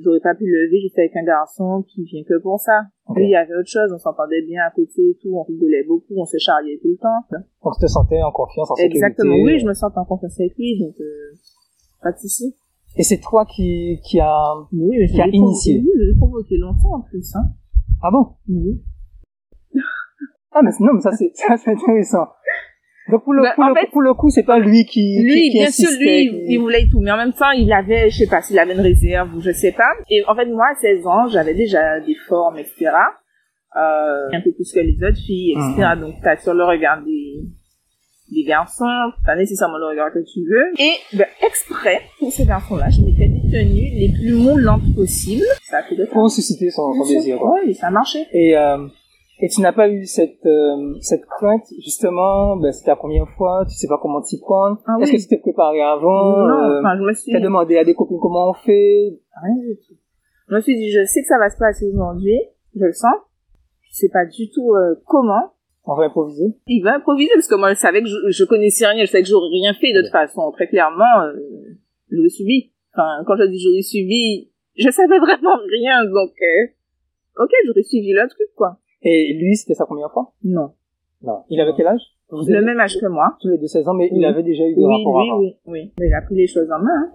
j'aurais 0.03 0.21
pas 0.21 0.35
pu 0.35 0.45
lever 0.45 0.81
juste 0.81 0.99
avec 0.99 1.17
un 1.17 1.25
garçon 1.25 1.85
qui 1.89 2.05
vient 2.05 2.23
que 2.23 2.41
pour 2.43 2.59
ça. 2.61 2.83
Ok. 3.09 3.17
Lui, 3.17 3.27
il 3.27 3.31
y 3.31 3.37
avait 3.37 3.55
autre 3.55 3.69
chose, 3.69 3.91
on 3.93 3.99
s'entendait 3.99 4.43
bien 4.43 4.63
à 4.63 4.71
côté 4.71 5.03
et 5.11 5.19
tout, 5.21 5.35
on 5.35 5.43
rigolait 5.43 5.85
beaucoup, 5.85 6.15
on 6.17 6.25
se 6.25 6.39
charriait 6.39 6.79
tout 6.81 6.91
le 6.91 6.99
temps. 6.99 7.23
Donc 7.65 7.75
tu 7.75 7.81
te 7.81 7.91
sentais 7.91 8.23
en 8.23 8.31
confiance, 8.33 8.71
en 8.71 8.75
sécurité. 8.77 8.99
Exactement, 8.99 9.37
oui, 9.43 9.59
je 9.59 9.67
me 9.67 9.75
sens 9.75 9.93
en 9.97 10.05
confiance 10.05 10.39
avec 10.39 10.55
lui, 10.57 10.79
donc 10.79 10.95
euh, 11.01 11.33
pas 12.03 12.13
de 12.13 12.19
souci. 12.19 12.55
Et 12.97 13.03
c'est 13.05 13.21
toi 13.21 13.47
qui, 13.47 14.01
qui 14.05 14.21
a, 14.21 14.55
Oui, 14.73 14.97
mais 14.99 15.07
Qui 15.07 15.21
a 15.23 15.27
initié. 15.29 15.81
Oui, 15.81 15.91
je 15.99 16.11
l'ai 16.11 16.17
provoqué 16.17 16.57
longtemps 16.59 16.97
en 16.97 17.01
plus, 17.03 17.35
hein. 17.37 17.45
ah 18.03 18.11
bon? 18.11 18.27
Oui. 18.49 18.83
Ah, 20.55 20.61
mais 20.63 20.71
non, 20.81 20.93
mais 20.95 21.01
ça 21.01 21.13
c'est, 21.13 21.31
ça 21.35 21.57
c'est 21.57 21.71
intéressant. 21.71 22.27
Donc 23.11 23.25
pour 23.25 23.33
le, 23.33 23.43
Ben, 23.43 23.53
pour, 23.55 23.65
en 23.65 23.69
le, 23.71 23.75
fait, 23.75 23.91
pour 23.91 24.03
le 24.03 24.15
coup, 24.15 24.29
c'est 24.31 24.43
pas 24.45 24.59
lui 24.59 24.85
qui, 24.85 25.17
qui, 25.17 25.23
Lui, 25.23 25.51
qui 25.51 25.59
bien 25.59 25.71
sûr, 25.71 25.89
lui, 25.99 26.29
qui- 26.29 26.45
il 26.53 26.59
voulait 26.59 26.87
tout, 26.91 27.01
mais 27.01 27.11
en 27.11 27.17
même 27.17 27.33
temps, 27.33 27.51
il 27.51 27.73
avait, 27.73 28.11
je 28.11 28.19
sais 28.19 28.27
pas, 28.29 28.43
s'il 28.43 28.59
avait 28.59 28.75
une 28.75 28.81
réserve 28.81 29.35
ou 29.35 29.41
je 29.41 29.51
sais 29.53 29.73
pas. 29.73 29.91
Et 30.11 30.23
en 30.29 30.35
fait, 30.37 30.47
moi, 30.47 30.67
à 30.71 30.75
16 30.81 31.07
ans, 31.07 31.27
j'avais 31.29 31.55
déjà 31.55 31.99
des 32.01 32.15
formes, 32.29 32.59
etc. 32.59 32.91
Euh, 33.77 34.29
un 34.33 34.41
peu 34.43 34.53
plus 34.53 34.71
que 34.73 34.81
les 34.81 34.97
autres 35.03 35.19
filles, 35.19 35.53
etc. 35.53 35.93
Donc, 35.99 36.15
t'as 36.23 36.37
sur 36.37 36.53
le 36.55 36.65
regard 36.65 37.03
des, 37.03 37.43
des 38.33 38.45
garçons, 38.45 38.85
pas 39.25 39.37
nécessairement 39.37 39.79
le 39.79 39.87
regard 39.87 40.13
que 40.13 40.19
tu 40.21 40.41
veux. 40.41 40.73
Et, 40.79 40.93
ben, 41.17 41.27
exprès, 41.47 42.01
pour 42.19 42.33
ces 42.33 42.45
garçons-là, 42.45 42.89
je 42.91 43.01
m'étais 43.03 43.29
des 43.29 43.41
tenues 43.51 43.91
les 43.95 44.13
plus 44.13 44.35
moulantes 44.35 44.83
possibles. 44.95 45.45
Ça 45.65 45.79
a 45.79 45.83
fait 45.83 45.97
de 45.97 46.05
pour 46.07 46.31
susciter 46.31 46.71
son, 46.71 46.93
son 46.93 47.07
désir. 47.09 47.39
quoi. 47.39 47.55
Oui, 47.65 47.75
ça 47.75 47.89
a 47.89 47.91
marché. 47.91 48.27
Et, 48.33 48.57
euh, 48.57 48.87
et 49.41 49.49
tu 49.49 49.61
n'as 49.61 49.73
pas 49.73 49.89
eu 49.89 50.05
cette, 50.07 50.45
euh, 50.47 50.95
cette 51.01 51.27
crainte, 51.27 51.65
justement, 51.85 52.57
ben, 52.57 52.73
c'est 52.73 52.85
ta 52.85 52.97
première 52.97 53.29
fois, 53.37 53.65
tu 53.69 53.75
sais 53.75 53.89
pas 53.89 53.99
comment 54.01 54.21
t'y 54.23 54.39
prendre. 54.41 54.79
Ah 54.87 54.97
Est-ce 55.01 55.11
oui. 55.11 55.17
que 55.19 55.23
tu 55.23 55.29
t'es 55.29 55.39
préparé 55.39 55.81
avant? 55.83 56.47
non, 56.47 56.55
euh, 56.55 56.81
enfin, 56.81 56.97
je 56.97 57.03
me 57.03 57.13
suis... 57.13 57.33
T'as 57.33 57.41
demandé 57.41 57.77
à 57.77 57.85
des 57.85 57.95
copines 57.95 58.19
comment 58.21 58.51
on 58.51 58.55
fait? 58.55 59.19
Rien 59.43 59.55
du 59.57 59.77
tout. 59.77 59.95
Je 60.49 60.55
me 60.55 60.61
suis 60.61 60.77
dit, 60.77 60.91
je 60.91 61.05
sais 61.07 61.23
que 61.23 61.27
ça 61.29 61.39
va 61.39 61.49
se 61.49 61.57
passer 61.57 61.87
aujourd'hui, 61.93 62.39
je 62.77 62.85
le 62.85 62.93
sens. 62.93 63.15
Je 63.91 63.97
sais 63.97 64.09
pas 64.09 64.25
du 64.27 64.51
tout 64.51 64.73
euh, 64.75 64.95
comment. 65.07 65.53
On 65.85 65.95
va 65.97 66.05
improviser? 66.05 66.45
Il 66.69 66.83
va 66.83 66.97
improviser 66.97 67.31
parce 67.35 67.49
que 67.49 67.57
moi 67.57 67.71
je 67.75 67.79
savais 67.79 68.01
que 68.03 68.09
je, 68.09 68.15
je 68.31 68.45
connaissais 68.45 68.87
rien, 68.87 69.05
je 69.05 69.11
savais 69.11 69.23
que 69.23 69.29
j'aurais 69.29 69.49
rien 69.53 69.73
fait 69.75 69.93
de 69.93 70.01
toute 70.03 70.13
façon. 70.13 70.51
Très 70.53 70.69
clairement, 70.69 71.05
euh, 71.25 71.33
j'aurais 72.11 72.29
subi. 72.29 72.71
Enfin, 72.95 73.25
quand 73.27 73.37
je 73.37 73.45
dis 73.51 73.59
j'aurais 73.59 73.83
subi, 73.83 74.51
je 74.77 74.91
savais 74.91 75.19
vraiment 75.19 75.57
rien, 75.71 76.05
donc 76.05 76.31
euh, 76.41 77.43
ok, 77.45 77.51
j'aurais 77.67 77.83
suivi 77.83 78.13
le 78.13 78.29
truc 78.29 78.49
quoi. 78.57 78.79
Et 79.03 79.35
lui, 79.35 79.57
c'était 79.57 79.75
sa 79.75 79.85
première 79.87 80.13
fois? 80.13 80.33
Non. 80.45 80.71
Non. 81.23 81.43
Il 81.51 81.61
avait 81.61 81.73
quel 81.77 81.87
âge? 81.89 82.03
Vous 82.31 82.45
Le 82.49 82.63
même 82.63 82.79
âge 82.81 82.99
que 83.01 83.07
moi. 83.07 83.37
tous 83.41 83.49
les 83.49 83.59
deux 83.59 83.67
16 83.67 83.89
ans, 83.89 83.95
mais 83.95 84.09
il 84.13 84.25
avait 84.25 84.43
déjà 84.43 84.65
eu 84.65 84.75
des 84.75 84.81
Oui, 84.83 85.05
rapports 85.05 85.15
oui, 85.21 85.29
avant. 85.31 85.39
oui, 85.41 85.57
oui. 85.67 85.93
Mais 85.99 86.07
il 86.09 86.15
a 86.15 86.23
pris 86.23 86.35
les 86.37 86.47
choses 86.47 86.71
en 86.71 86.79
main. 86.79 86.91
hein. 86.91 87.13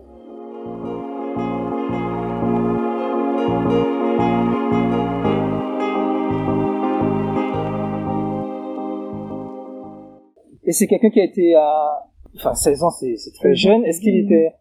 Et 10.68 10.72
c'est 10.74 10.86
quelqu'un 10.88 11.10
qui 11.10 11.20
a 11.22 11.24
été 11.24 11.56
à, 11.56 12.04
enfin, 12.36 12.54
16 12.54 12.84
ans, 12.84 12.90
c'est, 12.92 13.16
c'est 13.16 13.32
très 13.32 13.56
jeune. 13.56 13.84
Est-ce 13.86 14.00
qu'il 14.02 14.14
Mhm. 14.14 14.26
était 14.26 14.52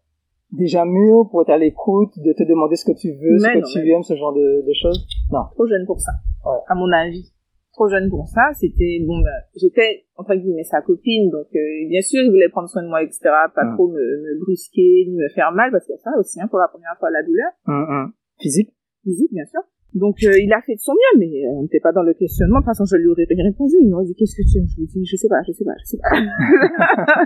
déjà 0.51 0.85
mûr 0.85 1.27
pour 1.29 1.41
être 1.43 1.49
à 1.51 1.57
l'écoute, 1.57 2.13
de 2.17 2.31
te 2.33 2.43
demander 2.43 2.75
ce 2.77 2.85
que 2.85 2.97
tu 2.97 3.11
veux, 3.11 3.37
ce 3.37 3.43
Mais 3.45 3.53
que 3.53 3.59
non, 3.59 3.67
tu 3.71 3.79
mais- 3.83 3.89
aimes, 3.91 4.03
ce 4.03 4.15
genre 4.15 4.33
de, 4.33 4.65
de 4.65 4.73
choses? 4.73 5.05
Non. 5.31 5.43
trop 5.53 5.67
jeune 5.67 5.85
pour 5.85 5.99
ça, 5.99 6.13
Ouais. 6.45 6.57
à 6.67 6.73
mon 6.75 6.89
avis. 6.93 7.31
Trop 7.73 7.89
jeune 7.89 8.09
pour 8.09 8.25
ça, 8.27 8.41
c'était 8.55 9.03
bon. 9.05 9.19
ben, 9.21 9.29
j'étais 9.55 10.05
entre 10.15 10.33
guillemets 10.33 10.63
sa 10.63 10.81
copine, 10.81 11.29
donc 11.29 11.45
euh, 11.53 11.87
bien 11.89 12.01
sûr 12.01 12.23
il 12.23 12.31
voulait 12.31 12.49
prendre 12.49 12.67
soin 12.67 12.81
de 12.81 12.87
moi, 12.87 13.03
etc. 13.03 13.19
Pas 13.53 13.65
Mm. 13.65 13.75
trop 13.75 13.87
me, 13.89 13.99
me 14.01 14.39
brusquer 14.39 15.05
ni 15.07 15.13
me 15.15 15.29
faire 15.35 15.51
mal 15.51 15.69
parce 15.71 15.85
qu'il 15.85 15.93
y 15.93 15.97
a 15.97 16.01
ça 16.01 16.09
aussi 16.17 16.41
hein, 16.41 16.47
pour 16.49 16.57
la 16.57 16.69
première 16.69 16.95
fois 16.97 17.11
la 17.11 17.21
douleur 17.21 17.51
Hum, 17.67 17.85
hum. 17.87 18.13
Physique? 18.39 18.73
physique, 19.03 19.31
bien 19.31 19.45
sûr. 19.45 19.61
Donc 19.93 20.17
euh, 20.23 20.37
il 20.39 20.51
a 20.53 20.61
fait 20.61 20.75
de 20.75 20.79
son 20.79 20.93
mieux, 20.93 21.19
mais 21.19 21.45
euh, 21.45 21.57
on 21.57 21.63
n'était 21.63 21.79
pas 21.79 21.91
dans 21.91 22.03
le 22.03 22.13
questionnement. 22.13 22.59
De 22.59 22.65
toute 22.65 22.71
façon, 22.75 22.85
je 22.85 22.97
lui 22.97 23.07
aurais 23.07 23.25
répondu. 23.27 23.75
Il 23.81 23.89
m'aurait 23.89 24.05
dit 24.05 24.15
qu'est-ce 24.15 24.35
que 24.35 24.47
tu 24.47 24.57
aimes? 24.57 24.67
Je 24.67 24.75
lui 24.77 24.83
ai 24.83 24.87
dit 24.87 25.05
je 25.05 25.15
sais 25.15 25.29
pas, 25.29 25.41
je 25.47 25.51
sais 25.51 25.65
pas, 25.65 25.73
je 25.79 25.85
sais 25.85 25.97
pas. 25.97 26.09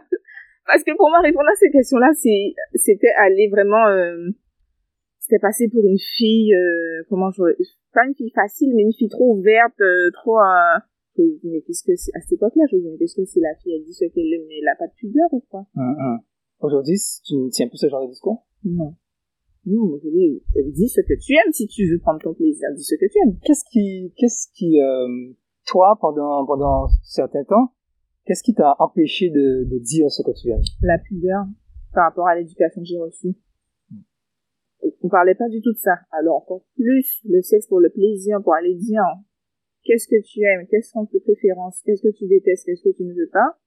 parce 0.68 0.84
que 0.84 0.96
pour 0.96 1.10
moi 1.10 1.20
répondre 1.22 1.50
à 1.51 1.56
ces 1.56 1.70
questions-là, 1.70 2.12
c'est 2.13 2.53
c'était 2.75 3.12
aller 3.18 3.50
vraiment. 3.50 3.88
Euh, 3.88 4.32
c'était 5.32 5.39
passé 5.39 5.70
pour 5.70 5.86
une 5.86 5.98
fille, 5.98 6.53
euh, 6.53 7.03
comment 7.08 7.32
je, 7.32 7.44
pas 7.94 8.06
une 8.06 8.15
fille 8.15 8.32
facile, 8.32 8.74
mais 8.75 8.82
une 8.84 8.94
fille 8.94 9.08
trop 9.08 9.36
ouverte, 9.36 9.80
euh, 9.80 10.12
trop, 10.12 10.38
euh, 10.39 10.80
Je 11.15 11.22
me 11.24 11.39
dis, 11.39 11.50
mais 11.50 11.62
qu'est-ce 11.62 11.84
que 11.84 11.96
c'est, 11.96 12.12
à 12.15 12.20
cette 12.22 12.34
époque-là, 12.34 12.65
je 12.70 12.75
me 12.75 12.82
dis, 12.82 12.89
mais 12.89 12.98
qu'est-ce 12.98 13.15
que 13.15 13.25
c'est 13.25 13.39
la 13.39 13.56
fille, 13.62 13.74
elle 13.75 13.86
dit 13.86 13.94
ce 13.94 14.06
qu'elle 14.06 14.34
aime, 14.34 14.46
mais 14.50 14.60
elle 14.62 14.68
a 14.68 14.75
pas 14.75 14.88
de 14.88 14.94
pudeur 14.94 15.32
ou 15.32 15.39
quoi? 15.50 15.65
Hum, 15.77 15.96
hum. 16.00 16.20
Aujourd'hui, 16.60 16.98
tu 17.24 17.36
ne 17.36 17.50
tiens 17.50 17.68
plus 17.68 17.77
ce 17.77 17.88
genre 17.88 18.03
de 18.03 18.10
discours? 18.10 18.46
Non. 18.65 18.94
Non, 19.65 20.00
je 20.03 20.10
dis, 20.10 20.44
elle 20.56 20.72
dit 20.72 20.88
ce 20.89 21.01
que 21.01 21.13
tu 21.20 21.34
aimes 21.34 21.53
si 21.53 21.68
tu 21.68 21.88
veux 21.91 22.00
prendre 22.00 22.20
ton 22.20 22.34
plaisir, 22.34 22.68
dis 22.75 22.84
ce 22.84 22.96
que 22.96 23.06
tu 23.06 23.18
aimes. 23.20 23.38
Qu'est-ce 23.46 23.63
qui, 23.72 24.12
qu'est-ce 24.18 24.48
qui, 24.53 24.82
euh, 24.82 25.34
toi, 25.68 25.98
pendant, 26.01 26.46
pendant 26.46 26.88
certains 27.03 27.44
temps, 27.44 27.74
qu'est-ce 28.25 28.41
qui 28.41 28.56
t'a 28.56 28.75
empêché 28.80 29.30
de, 29.30 29.63
de 29.70 29.77
dire 29.77 30.10
ce 30.10 30.24
que 30.24 30.32
tu 30.32 30.50
aimes? 30.50 30.63
La 30.82 30.98
pudeur 30.98 31.46
par 31.94 32.06
rapport 32.06 32.27
à 32.27 32.36
l'éducation 32.36 32.82
que 32.82 32.88
j'ai 32.88 32.98
reçue. 32.98 33.36
On 35.03 35.10
parlait 35.10 35.36
pas 35.36 35.50
du 35.50 35.62
tout 35.62 35.74
de 35.74 35.77
ça. 35.77 36.00
Alors 36.12 36.38
encore 36.38 36.63
plus 36.75 37.22
le 37.25 37.41
sexe 37.41 37.68
pour 37.68 37.80
le 37.80 37.89
plaisir, 37.89 38.39
pour 38.41 38.56
aller 38.56 38.74
dire 38.74 39.03
qu'est-ce 39.84 40.08
que 40.08 40.20
tu 40.24 40.41
aimes, 40.41 40.65
quelles 40.70 40.84
sont 40.84 41.06
tes 41.06 41.20
préférences, 41.20 41.82
qu'est-ce 41.86 42.01
que 42.01 42.15
tu 42.15 42.27
détestes, 42.27 42.65
qu'est-ce 42.65 42.84
que 42.84 42.96
tu 42.96 43.03
ne 43.03 43.13
veux 43.13 43.30
pas? 43.32 43.60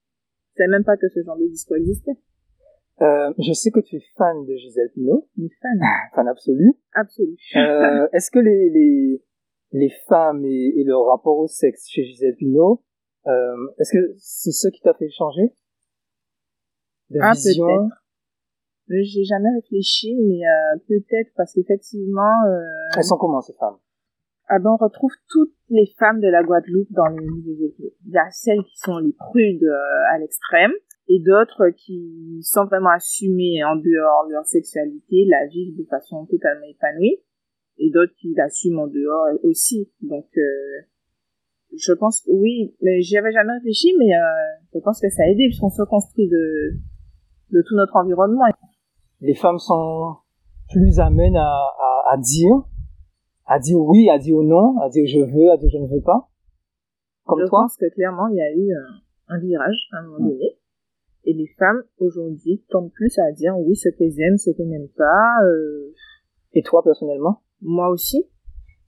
Je 0.53 0.59
savais 0.59 0.71
même 0.71 0.85
pas 0.85 0.97
que 0.97 1.09
ce 1.09 1.23
genre 1.23 1.39
de 1.39 1.47
discours 1.47 1.77
existait. 1.77 2.17
Euh, 3.03 3.33
Je 3.39 3.53
sais 3.53 3.71
que 3.71 3.81
tu 3.81 3.97
es 3.97 4.03
fan 4.17 4.45
de 4.45 4.55
Gisèle 4.57 4.91
Pinot, 4.95 5.29
Une 5.37 5.49
fan. 5.61 5.81
fan 6.15 6.29
absolu. 6.29 6.73
Absolue. 6.95 7.37
Euh, 7.57 8.09
Est-ce 8.13 8.31
que 8.31 8.39
les, 8.39 8.71
les, 8.71 9.23
les 9.73 9.91
femmes 10.09 10.45
et, 10.45 10.75
et 10.77 10.85
leur 10.85 11.07
rapport 11.07 11.39
au 11.39 11.47
sexe 11.47 11.89
chez 11.89 12.05
Gisèle 12.05 12.37
Pinot, 12.37 12.83
euh, 13.27 13.57
est-ce 13.81 13.93
que 13.93 14.15
c'est 14.19 14.53
ça 14.53 14.71
qui 14.71 14.83
t'a 14.83 14.93
fait 14.93 15.09
changer 15.09 15.51
de 17.09 17.19
Ah, 17.23 17.33
vision? 17.33 17.89
J'ai 18.89 19.25
jamais 19.25 19.49
réfléchi, 19.55 20.15
mais 20.15 20.43
euh, 20.47 20.79
peut-être 20.87 21.31
parce 21.35 21.55
qu'effectivement, 21.55 22.45
euh, 22.47 22.61
Elles 22.97 23.05
sont 23.05 23.17
comment 23.17 23.41
ces 23.41 23.55
femmes? 23.55 23.79
Ah 24.49 24.59
ben, 24.59 24.73
on 24.73 24.77
retrouve 24.77 25.13
toutes 25.31 25.55
les 25.71 25.87
femmes 25.99 26.21
de 26.21 26.29
la 26.29 26.43
Guadeloupe 26.43 26.93
dans 26.93 27.07
les 27.07 27.25
milieux 27.25 27.65
écoles. 27.67 27.93
Il 28.05 28.13
y 28.13 28.19
a 28.19 28.31
celles 28.31 28.63
qui 28.63 28.77
sont 28.77 28.99
les 28.99 29.15
prudes 29.19 29.65
euh, 29.65 30.13
à 30.13 30.19
l'extrême 30.19 30.73
et 31.09 31.21
d'autres 31.21 31.69
qui 31.77 32.41
sont 32.43 32.65
vraiment 32.65 32.91
assumées 32.91 33.63
en 33.65 33.77
dehors 33.77 34.27
de 34.27 34.33
leur 34.33 34.47
sexualité, 34.47 35.27
la 35.29 35.47
vivent 35.47 35.77
de 35.77 35.85
façon 35.85 36.27
totalement 36.27 36.67
épanouie 36.67 37.21
et 37.79 37.91
d'autres 37.91 38.15
qui 38.17 38.35
l'assument 38.35 38.85
en 38.85 38.87
dehors 38.87 39.27
aussi. 39.43 39.91
Donc, 40.01 40.27
euh, 40.37 40.87
je 41.77 41.93
pense 41.93 42.21
que 42.23 42.31
oui, 42.31 42.75
mais 42.81 43.01
j'y 43.03 43.19
avais 43.19 43.33
jamais 43.33 43.53
réfléchi, 43.55 43.95
mais 43.99 44.15
euh, 44.15 44.21
je 44.73 44.79
pense 44.79 45.01
que 45.01 45.09
ça 45.11 45.25
a 45.25 45.27
aidé 45.27 45.47
puisqu'on 45.49 45.71
se 45.71 45.83
construit 45.83 46.29
de, 46.29 46.73
de 47.51 47.63
tout 47.67 47.75
notre 47.75 47.97
environnement. 47.97 48.45
Les 49.21 49.35
femmes 49.35 49.59
sont 49.59 50.17
plus 50.71 51.01
amènes 51.01 51.37
à, 51.37 51.49
à, 51.51 52.13
à 52.13 52.17
dire, 52.17 52.63
à 53.47 53.59
dire 53.59 53.79
oui, 53.79 54.09
à 54.09 54.19
dire 54.19 54.41
non, 54.43 54.79
à 54.81 54.89
dire 54.89 55.05
je 55.07 55.21
veux, 55.21 55.51
à 55.51 55.57
dire 55.57 55.69
je 55.71 55.79
ne 55.79 55.87
veux 55.89 56.03
pas. 56.03 56.31
Comme 57.27 57.41
je 57.41 57.47
toi 57.47 57.63
pense 57.63 57.77
que 57.77 57.93
clairement, 57.93 58.29
il 58.29 58.37
y 58.37 58.41
a 58.41 58.53
eu 58.55 58.73
un, 58.73 59.35
un 59.35 59.39
virage 59.41 59.89
à 59.93 59.99
un 59.99 60.03
moment 60.05 60.19
Mm. 60.25 60.29
donné. 60.29 60.59
Et 61.25 61.33
les 61.33 61.47
femmes, 61.59 61.83
aujourd'hui, 61.99 62.63
tendent 62.71 62.93
plus 62.93 63.19
à 63.19 63.33
dire 63.33 63.55
oui, 63.59 63.77
ce 63.77 63.89
qu'elles 63.89 64.21
aiment, 64.21 64.37
ce 64.37 64.51
qu'elles 64.51 64.69
n'aiment 64.69 64.93
pas. 64.97 65.43
Euh, 65.45 65.93
Et 66.53 66.63
toi 66.63 66.83
personnellement? 66.83 67.41
Moi 67.61 67.89
aussi. 67.89 68.29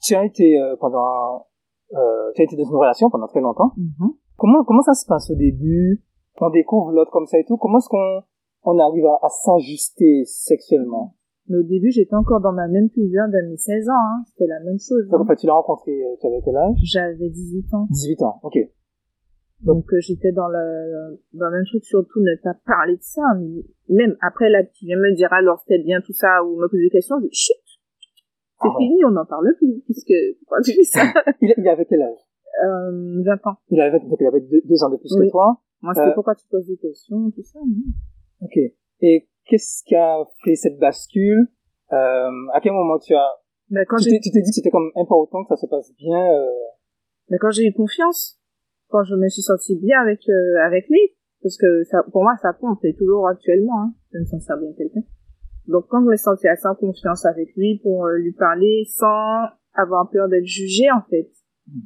Tu 0.03 0.15
as 0.15 0.25
été 0.25 0.59
euh, 0.61 0.77
pendant, 0.79 1.47
euh, 1.95 2.31
tu 2.35 2.43
as 2.43 2.45
été 2.45 2.57
dans 2.57 2.65
une 2.69 2.77
relation 2.77 3.09
pendant 3.11 3.27
très 3.27 3.41
longtemps. 3.41 3.73
Mhm. 3.77 4.11
Comment 4.37 4.65
comment 4.65 4.83
ça 4.83 4.95
se 4.95 5.07
passe 5.07 5.31
au 5.31 5.35
début? 5.35 6.03
On 6.41 6.51
découvre 6.51 6.93
l'autre 6.93 7.11
comme 7.11 7.27
ça 7.27 7.39
et 7.39 7.45
tout. 7.45 7.57
Comment 7.57 7.79
est-ce 7.79 7.89
qu'on 7.89 8.23
on 8.65 8.79
arrive 8.79 9.07
à, 9.07 9.19
à 9.23 9.29
s'ajuster 9.31 10.25
sexuellement? 10.27 11.15
Mais 11.49 11.59
au 11.59 11.63
début, 11.63 11.91
j'étais 11.91 12.15
encore 12.15 12.41
dans 12.41 12.53
ma 12.53 12.67
même 12.69 12.91
pudeur 12.91 13.29
de 13.29 13.49
mes 13.49 13.57
16 13.57 13.89
ans. 13.89 13.93
Hein. 13.93 14.23
C'était 14.27 14.49
la 14.49 14.61
même 14.61 14.79
chose. 14.79 15.07
Donc, 15.09 15.21
hein. 15.21 15.23
En 15.23 15.27
fait, 15.27 15.37
tu 15.37 15.47
l'as 15.47 15.55
rencontré, 15.55 15.93
euh, 15.93 16.17
tu 16.21 16.27
avais 16.27 16.43
quel 16.45 16.57
âge? 16.57 16.77
J'avais 16.83 17.31
18 17.31 17.73
ans. 17.75 17.87
18 17.91 18.23
ans, 18.23 18.41
ok. 18.43 18.59
Donc 19.63 19.85
euh, 19.93 20.01
j'étais 20.01 20.33
dans 20.33 20.49
le 20.49 21.17
dans 21.33 21.47
le 21.47 21.57
même 21.57 21.65
truc, 21.67 21.85
surtout 21.85 22.21
ne 22.21 22.37
pas 22.43 22.55
parler 22.67 22.97
de 22.97 23.03
ça. 23.03 23.23
Mais 23.41 23.63
même 23.89 24.17
après, 24.21 24.51
là, 24.51 24.63
tu 24.65 24.85
viens 24.87 24.97
me 24.99 25.15
dire 25.15 25.33
alors 25.33 25.59
c'était 25.61 25.83
bien 25.83 26.01
tout 26.01 26.13
ça 26.13 26.45
ou 26.45 26.57
me 26.61 26.69
poser 26.69 26.85
des 26.85 26.91
questions. 26.91 27.17
Je 27.21 27.27
dis, 27.29 27.33
chut 27.35 27.57
C'est 28.63 28.69
Ah 28.69 28.75
fini, 28.79 29.05
on 29.05 29.11
n'en 29.11 29.25
parle 29.25 29.49
plus. 29.57 29.81
Puisque, 29.85 30.13
pourquoi 30.41 30.61
tu 30.63 30.73
fais 30.73 30.85
ça? 30.85 31.03
Il, 31.41 31.55
il 31.57 31.69
avait 31.69 31.87
quel 31.87 32.03
âge? 32.03 32.19
Euh, 32.65 33.23
20 33.25 33.47
ans. 33.51 33.57
il 33.71 33.81
avait, 33.81 33.99
donc 34.01 34.17
il 34.21 34.27
avait 34.27 34.41
deux, 34.41 34.61
deux 34.65 34.83
ans 34.83 34.89
de 34.91 34.97
plus 34.97 35.13
Oui. 35.19 35.27
que 35.27 35.31
toi. 35.33 35.61
Moi, 35.83 35.93
c'était 35.95 36.09
Euh, 36.09 36.15
pourquoi 36.15 36.35
tu 36.35 36.47
poses 36.51 36.67
des 36.67 36.77
questions, 36.79 37.31
tout 37.31 37.43
ça. 37.43 37.59
non. 37.59 37.93
Ok. 38.43 38.57
Et 39.03 39.29
qu'est-ce 39.45 39.83
qui 39.85 39.95
a 39.95 40.25
fait 40.45 40.55
cette 40.55 40.79
bascule? 40.79 41.49
Euh, 41.93 42.31
À 42.55 42.61
quel 42.63 42.73
moment 42.73 42.99
tu 42.99 43.15
as 43.15 43.29
Mais 43.71 43.85
quand 43.87 43.97
tu 43.99 44.09
t'es 44.09 44.19
dit 44.19 44.51
que 44.51 44.55
c'était 44.55 44.71
comme 44.71 44.91
important 44.97 45.45
que 45.45 45.49
ça 45.51 45.57
se 45.57 45.67
passe 45.67 45.93
bien 45.97 46.19
euh, 46.35 46.47
mais 47.29 47.39
quand 47.39 47.51
j'ai 47.51 47.65
eu 47.67 47.73
confiance, 47.75 48.41
quand 48.89 49.05
je 49.05 49.15
me 49.15 49.29
suis 49.29 49.43
sentie 49.43 49.77
bien 49.77 50.01
avec 50.01 50.21
euh, 50.29 50.59
avec 50.65 50.89
lui, 50.89 51.01
parce 51.43 51.57
que 51.59 51.85
ça, 51.85 52.03
pour 52.13 52.23
moi, 52.23 52.35
ça 52.43 52.53
compte, 52.53 52.85
et 52.85 52.95
toujours 52.95 53.29
actuellement, 53.29 53.83
hein, 53.83 53.95
de 54.13 54.21
me 54.21 54.25
sentir 54.25 54.57
bien 54.59 54.73
quelqu'un. 54.77 55.03
Donc 55.69 55.87
quand 55.89 56.01
je 56.05 56.11
me 56.11 56.17
sentais 56.17 56.49
assez 56.49 56.67
en 56.67 56.75
confiance 56.75 57.27
avec 57.27 57.55
lui 57.57 57.81
pour 57.83 58.07
euh, 58.07 58.19
lui 58.19 58.33
parler 58.33 58.85
sans 58.89 59.47
avoir 59.75 60.11
peur 60.11 60.29
d'être 60.29 60.47
jugée, 60.47 60.91
en 60.91 61.03
fait. 61.11 61.29
Mm. 61.69 61.81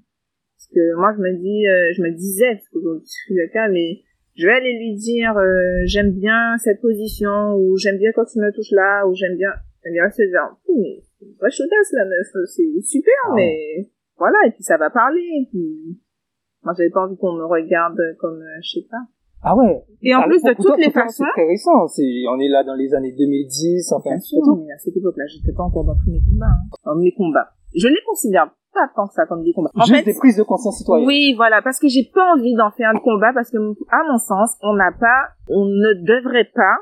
Parce 0.57 0.69
que 0.75 0.97
moi, 0.97 1.12
je 1.16 1.23
me 1.23 1.33
dis, 1.37 1.66
euh, 1.66 1.92
je 1.97 2.02
me 2.02 2.11
disais, 2.12 2.52
parce 2.52 2.69
que 2.69 2.78
c'est 3.04 3.35
le 3.35 3.49
cas, 3.52 3.69
mais 3.69 4.00
je 4.37 4.47
vais 4.47 4.52
aller 4.52 4.78
lui 4.78 4.95
dire, 4.95 5.37
euh, 5.37 5.83
j'aime 5.87 6.12
bien 6.12 6.57
cette 6.59 6.80
position, 6.80 7.57
ou 7.57 7.76
j'aime 7.76 7.99
bien 7.99 8.12
quand 8.14 8.25
tu 8.25 8.38
me 8.38 8.52
touches 8.52 8.73
là, 8.73 9.07
ou 9.07 9.14
j'aime 9.14 9.37
bien, 9.37 9.50
elle 9.83 9.92
dirait 9.92 10.11
se 10.11 10.23
dire, 10.23 10.57
mais 10.69 11.02
vraie 11.38 11.50
chaudasse, 11.50 11.92
la 11.92 12.04
meuf, 12.04 12.28
c'est 12.47 12.80
super, 12.83 13.12
Ah. 13.28 13.33
mais 13.35 13.90
voilà, 14.16 14.37
et 14.47 14.50
puis 14.50 14.62
ça 14.62 14.76
va 14.76 14.90
parler, 14.90 15.26
et 15.42 15.47
puis 15.50 15.99
moi 16.64 16.75
j'avais 16.76 16.90
pas 16.90 17.05
envie 17.05 17.17
qu'on 17.17 17.33
me 17.33 17.45
regarde 17.45 17.99
comme, 18.19 18.40
euh, 18.40 18.61
je 18.62 18.81
sais 18.81 18.87
pas. 18.90 19.02
Ah 19.43 19.57
ouais. 19.57 19.83
Et 20.02 20.14
en 20.14 20.21
Ah, 20.21 20.26
plus 20.29 20.43
de 20.43 20.52
toutes 20.52 20.67
toi- 20.67 20.76
les 20.76 20.90
façons, 20.90 21.25
C'est 21.25 21.31
très 21.33 21.47
récent. 21.47 21.87
C'est, 21.88 22.05
on 22.29 22.38
est 22.38 22.49
là 22.49 22.62
dans 22.62 22.75
les 22.75 22.93
années 22.95 23.12
2010, 23.17 23.90
enfin. 23.93 24.11
bien 24.11 24.19
c'est 24.19 24.26
sûr, 24.37 24.43
mais 24.59 24.71
à 24.73 24.79
cette 24.79 24.97
époque-là, 24.97 25.25
j'étais 25.26 25.52
pas 25.57 25.62
encore 25.62 25.85
dans 25.85 25.95
tous 25.95 26.11
mes 26.11 26.21
combats, 26.21 26.47
hein. 26.47 26.69
dans 26.85 26.95
mes 26.97 27.12
combats. 27.12 27.49
Je 27.75 27.88
les 27.88 28.00
considère 28.07 28.50
pas 28.75 28.87
tant 28.95 29.07
que 29.09 29.14
ça 29.14 29.25
comme 29.26 29.43
des 29.43 29.52
combats. 29.55 29.71
En 29.75 29.85
Juste 29.85 29.97
fait, 30.05 30.12
des 30.12 30.19
prises 30.19 30.37
de 30.37 30.43
conscience 30.43 30.76
citoyenne. 30.79 31.07
Oui, 31.07 31.33
voilà, 31.37 31.62
parce 31.62 31.81
que 31.81 31.88
j'ai 31.88 32.05
pas 32.12 32.35
envie 32.37 32.55
d'en 32.55 32.71
faire 32.71 32.90
un 32.95 32.99
combat, 32.99 33.33
parce 33.33 33.50
que, 33.50 33.57
à 33.57 34.02
mon 34.12 34.19
sens, 34.19 34.57
on 34.62 34.75
n'a 34.75 34.93
pas, 34.93 35.29
on 35.49 35.64
ne 35.64 35.95
devrait 36.05 36.50
pas, 36.55 36.76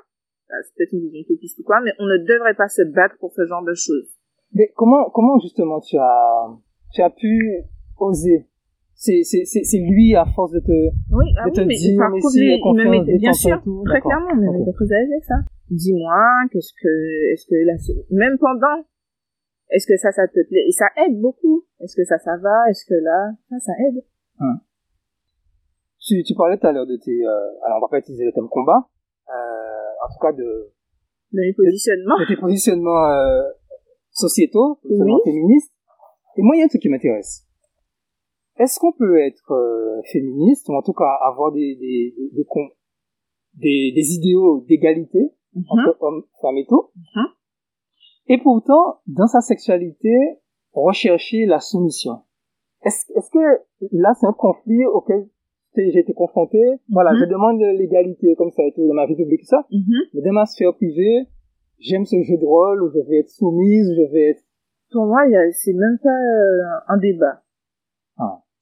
euh, 0.50 0.54
c'est 0.64 0.74
peut-être 0.76 0.92
une 0.94 1.02
vision 1.02 1.20
utopiste 1.20 1.60
ou 1.60 1.62
quoi, 1.62 1.80
mais 1.84 1.92
on 2.00 2.06
ne 2.06 2.18
devrait 2.26 2.54
pas 2.54 2.68
se 2.68 2.82
battre 2.82 3.14
pour 3.20 3.30
ce 3.32 3.46
genre 3.46 3.62
de 3.62 3.74
choses. 3.74 4.08
Mais 4.52 4.72
comment, 4.74 5.10
comment 5.10 5.38
justement 5.38 5.78
tu 5.80 5.96
as, 5.96 6.48
tu 6.92 7.02
as 7.02 7.10
pu 7.10 7.62
oser 7.98 8.48
C'est, 8.98 9.22
c'est, 9.22 9.44
c'est, 9.46 9.78
lui 9.78 10.16
à 10.16 10.26
force 10.26 10.50
de 10.50 10.58
te. 10.58 10.74
Oui, 11.14 11.26
ah 11.38 11.46
De 11.46 11.54
te 11.54 11.60
mais 11.62 11.76
dire, 11.76 11.94
par 11.96 12.10
mais 12.10 12.18
contre, 12.18 12.34
si, 12.34 12.40
lui, 12.40 12.48
la 12.50 12.56
il 12.58 12.74
me 12.74 12.90
mettait, 12.90 13.18
bien 13.18 13.32
sûr, 13.32 13.62
tout, 13.62 13.84
très 13.86 14.00
clairement, 14.00 14.26
il 14.34 14.40
me 14.42 14.58
mettait 14.58 14.74
l'aise 14.90 15.10
avec 15.12 15.24
ça. 15.24 15.36
Dis-moi, 15.70 16.18
qu'est-ce 16.50 16.72
que, 16.74 17.32
est-ce 17.32 17.46
que 17.46 17.54
là, 17.62 17.74
même 18.10 18.36
pendant, 18.38 18.82
est-ce 19.70 19.86
que 19.86 19.96
ça, 19.96 20.10
ça 20.10 20.26
te 20.26 20.42
plaît? 20.48 20.66
Et 20.66 20.72
ça 20.72 20.86
aide 21.06 21.14
beaucoup. 21.20 21.62
Est-ce 21.78 21.94
que 21.94 22.02
ça, 22.02 22.18
ça 22.18 22.36
va? 22.42 22.68
Est-ce 22.70 22.84
que 22.84 22.94
là, 22.94 23.30
ça, 23.50 23.70
ça 23.70 23.72
aide? 23.86 24.02
Tu, 26.00 26.22
tu 26.24 26.34
parlais 26.34 26.58
tout 26.58 26.66
à 26.66 26.72
l'heure 26.72 26.86
de 26.86 26.96
tes. 26.96 27.22
Euh, 27.22 27.64
alors 27.66 27.78
on 27.78 27.80
va 27.82 27.88
pas 27.88 27.98
utiliser 27.98 28.24
le 28.24 28.32
thème 28.32 28.48
combat. 28.48 28.88
Euh, 29.28 30.04
en 30.04 30.08
tout 30.12 30.18
cas 30.20 30.32
de, 30.32 30.42
De 31.32 31.38
mes 31.38 31.52
positionnements. 31.52 32.18
de 32.18 32.26
tes 32.26 32.36
positionnements 32.40 33.10
euh, 33.12 33.42
sociétaux, 34.10 34.76
positionnements 34.82 35.20
Oui. 35.24 35.30
féministes. 35.32 35.72
Et 36.36 36.42
moi, 36.42 36.56
il 36.56 36.60
y 36.60 36.62
a 36.62 36.64
un 36.64 36.68
truc 36.68 36.80
qui 36.82 36.88
m'intéresse. 36.88 37.44
Est-ce 38.58 38.78
qu'on 38.80 38.92
peut 38.92 39.18
être 39.20 39.52
euh, 39.52 40.00
féministe, 40.12 40.68
ou 40.68 40.74
en 40.74 40.82
tout 40.82 40.92
cas 40.92 41.12
avoir 41.22 41.52
des, 41.52 41.76
des, 41.76 42.14
des, 42.32 42.46
des, 43.54 43.92
des, 43.94 44.14
idéaux 44.14 44.64
d'égalité 44.68 45.32
Mhm. 45.54 45.64
entre 45.70 45.96
hommes, 46.00 46.22
femmes 46.42 46.58
et 46.58 46.66
tout, 46.66 46.90
Mhm. 46.96 47.26
et 48.28 48.38
pourtant, 48.42 49.00
dans 49.06 49.26
sa 49.26 49.40
sexualité, 49.40 50.14
rechercher 50.72 51.46
la 51.46 51.58
soumission 51.60 52.22
Est-ce 52.84 53.10
est-ce 53.16 53.30
que 53.30 53.44
là, 53.92 54.12
c'est 54.14 54.26
un 54.26 54.32
conflit 54.32 54.84
auquel 54.86 55.28
j'ai 55.76 55.98
été 56.00 56.12
confronté? 56.12 56.60
Voilà, 56.90 57.12
Mhm. 57.12 57.18
je 57.20 57.24
demande 57.26 57.60
l'égalité 57.60 58.34
comme 58.36 58.50
ça 58.50 58.62
et 58.66 58.72
tout 58.72 58.86
dans 58.86 58.94
ma 58.94 59.06
vie 59.06 59.16
publique, 59.16 59.44
ça. 59.44 59.66
Mais 60.14 60.22
dans 60.22 60.32
ma 60.32 60.46
sphère 60.46 60.74
privée, 60.74 61.26
j'aime 61.78 62.04
ce 62.04 62.20
jeu 62.22 62.36
de 62.36 62.44
rôle 62.44 62.82
où 62.84 62.90
je 62.90 63.00
vais 63.08 63.18
être 63.20 63.30
soumise, 63.30 63.90
où 63.90 63.94
je 63.94 64.12
vais 64.12 64.30
être... 64.30 64.42
Pour 64.92 65.06
moi, 65.06 65.20
c'est 65.52 65.72
même 65.74 65.98
pas 66.02 66.08
euh, 66.10 66.80
un 66.88 66.98
débat. 66.98 67.42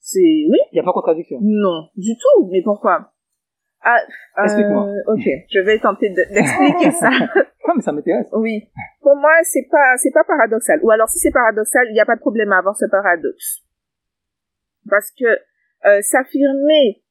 C'est, 0.09 0.21
oui, 0.21 0.59
Il 0.71 0.77
n'y 0.77 0.79
a 0.81 0.85
pas 0.85 0.91
de 0.91 0.95
contradiction. 0.95 1.39
non, 1.43 1.89
du 1.97 2.15
tout. 2.15 2.49
Mais 2.53 2.63
pourquoi? 2.63 3.11
Ah, 3.83 3.99
euh, 4.39 4.45
Explique-moi. 4.45 4.87
ok, 5.09 5.25
je 5.51 5.59
vais 5.61 5.79
tenter 5.81 6.11
de- 6.11 6.33
d'expliquer 6.33 6.91
ça. 6.93 7.11
Ah, 7.69 7.73
mais 7.75 7.83
ça 7.83 7.91
m'intéresse. 7.91 8.29
Oui. 8.33 8.63
Pour 9.01 9.17
moi, 9.17 9.33
c'est 9.43 9.67
pas, 9.69 9.97
c'est 9.97 10.13
pas 10.13 10.23
paradoxal. 10.23 10.79
Ou 10.85 10.91
alors, 10.93 11.09
si 11.09 11.19
c'est 11.19 11.33
paradoxal, 11.33 11.85
il 11.91 11.95
n'y 11.95 12.01
a 12.01 12.07
pas 12.07 12.15
de 12.15 12.21
problème 12.21 12.53
à 12.53 12.59
avoir 12.59 12.77
ce 12.77 12.85
paradoxe. 12.89 13.65
Parce 14.89 15.11
que 15.11 15.25
euh, 15.85 16.01
s'affirmer, 16.01 17.03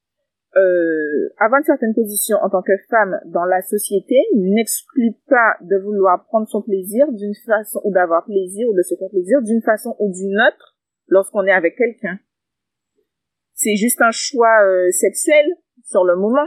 euh, 0.56 1.28
avoir 1.38 1.58
une 1.60 1.66
certaine 1.66 1.94
position 1.94 2.38
en 2.40 2.48
tant 2.48 2.62
que 2.62 2.72
femme 2.88 3.20
dans 3.26 3.44
la 3.44 3.60
société 3.60 4.16
n'exclut 4.34 5.12
pas 5.28 5.56
de 5.60 5.76
vouloir 5.76 6.24
prendre 6.24 6.48
son 6.48 6.62
plaisir 6.62 7.04
d'une 7.12 7.34
façon, 7.44 7.82
ou 7.84 7.92
d'avoir 7.92 8.24
plaisir, 8.24 8.66
ou 8.70 8.74
de 8.74 8.80
se 8.80 8.94
faire 8.94 9.10
plaisir 9.10 9.42
d'une 9.42 9.60
façon 9.60 9.94
ou 9.98 10.10
d'une 10.10 10.40
autre 10.40 10.74
lorsqu'on 11.08 11.44
est 11.44 11.52
avec 11.52 11.76
quelqu'un. 11.76 12.18
C'est 13.66 13.74
juste 13.76 14.00
un 14.00 14.12
choix 14.12 14.62
euh, 14.62 14.90
sexuel 14.92 15.44
sur 15.82 16.04
le 16.04 16.14
moment. 16.14 16.46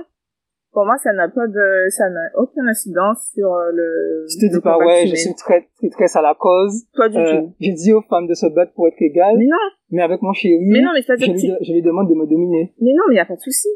Pour 0.71 0.85
moi, 0.85 0.95
ça 1.03 1.11
n'a 1.13 1.27
pas 1.27 1.47
de, 1.47 1.89
ça 1.89 2.07
n'a 2.09 2.29
aucune 2.35 2.67
incidence 2.69 3.31
sur 3.33 3.51
euh, 3.51 3.71
le. 3.73 4.25
Je 4.29 4.37
te 4.39 4.53
dis 4.53 4.61
pas, 4.61 4.77
ouais, 4.77 5.07
je 5.07 5.15
suis 5.15 5.33
très, 5.35 5.67
très, 5.77 5.89
très 5.89 6.17
à 6.17 6.21
la 6.21 6.35
cause. 6.35 6.85
Pas 6.95 7.09
du 7.09 7.17
Euh, 7.17 7.41
tout. 7.41 7.55
Je 7.59 7.71
dis 7.73 7.91
aux 7.91 8.03
femmes 8.03 8.27
de 8.27 8.35
se 8.35 8.45
battre 8.47 8.71
pour 8.73 8.87
être 8.87 9.01
égales, 9.01 9.35
Mais 9.37 9.47
non, 9.47 9.57
mais 9.91 10.03
avec 10.03 10.21
mon 10.21 10.31
chéri, 10.31 10.59
mais 10.61 10.79
non, 10.81 10.91
mais 10.93 11.01
je, 11.01 11.07
c'est-à-dire 11.07 11.27
que 11.27 11.39
lui, 11.41 11.51
je 11.67 11.73
lui 11.73 11.81
demande 11.81 12.07
de 12.07 12.13
me 12.13 12.25
dominer. 12.27 12.71
Mais 12.79 12.93
non, 12.95 13.03
mais 13.09 13.15
il 13.15 13.19
n'y 13.19 13.19
a 13.19 13.25
pas 13.25 13.35
de 13.35 13.41
souci. 13.41 13.67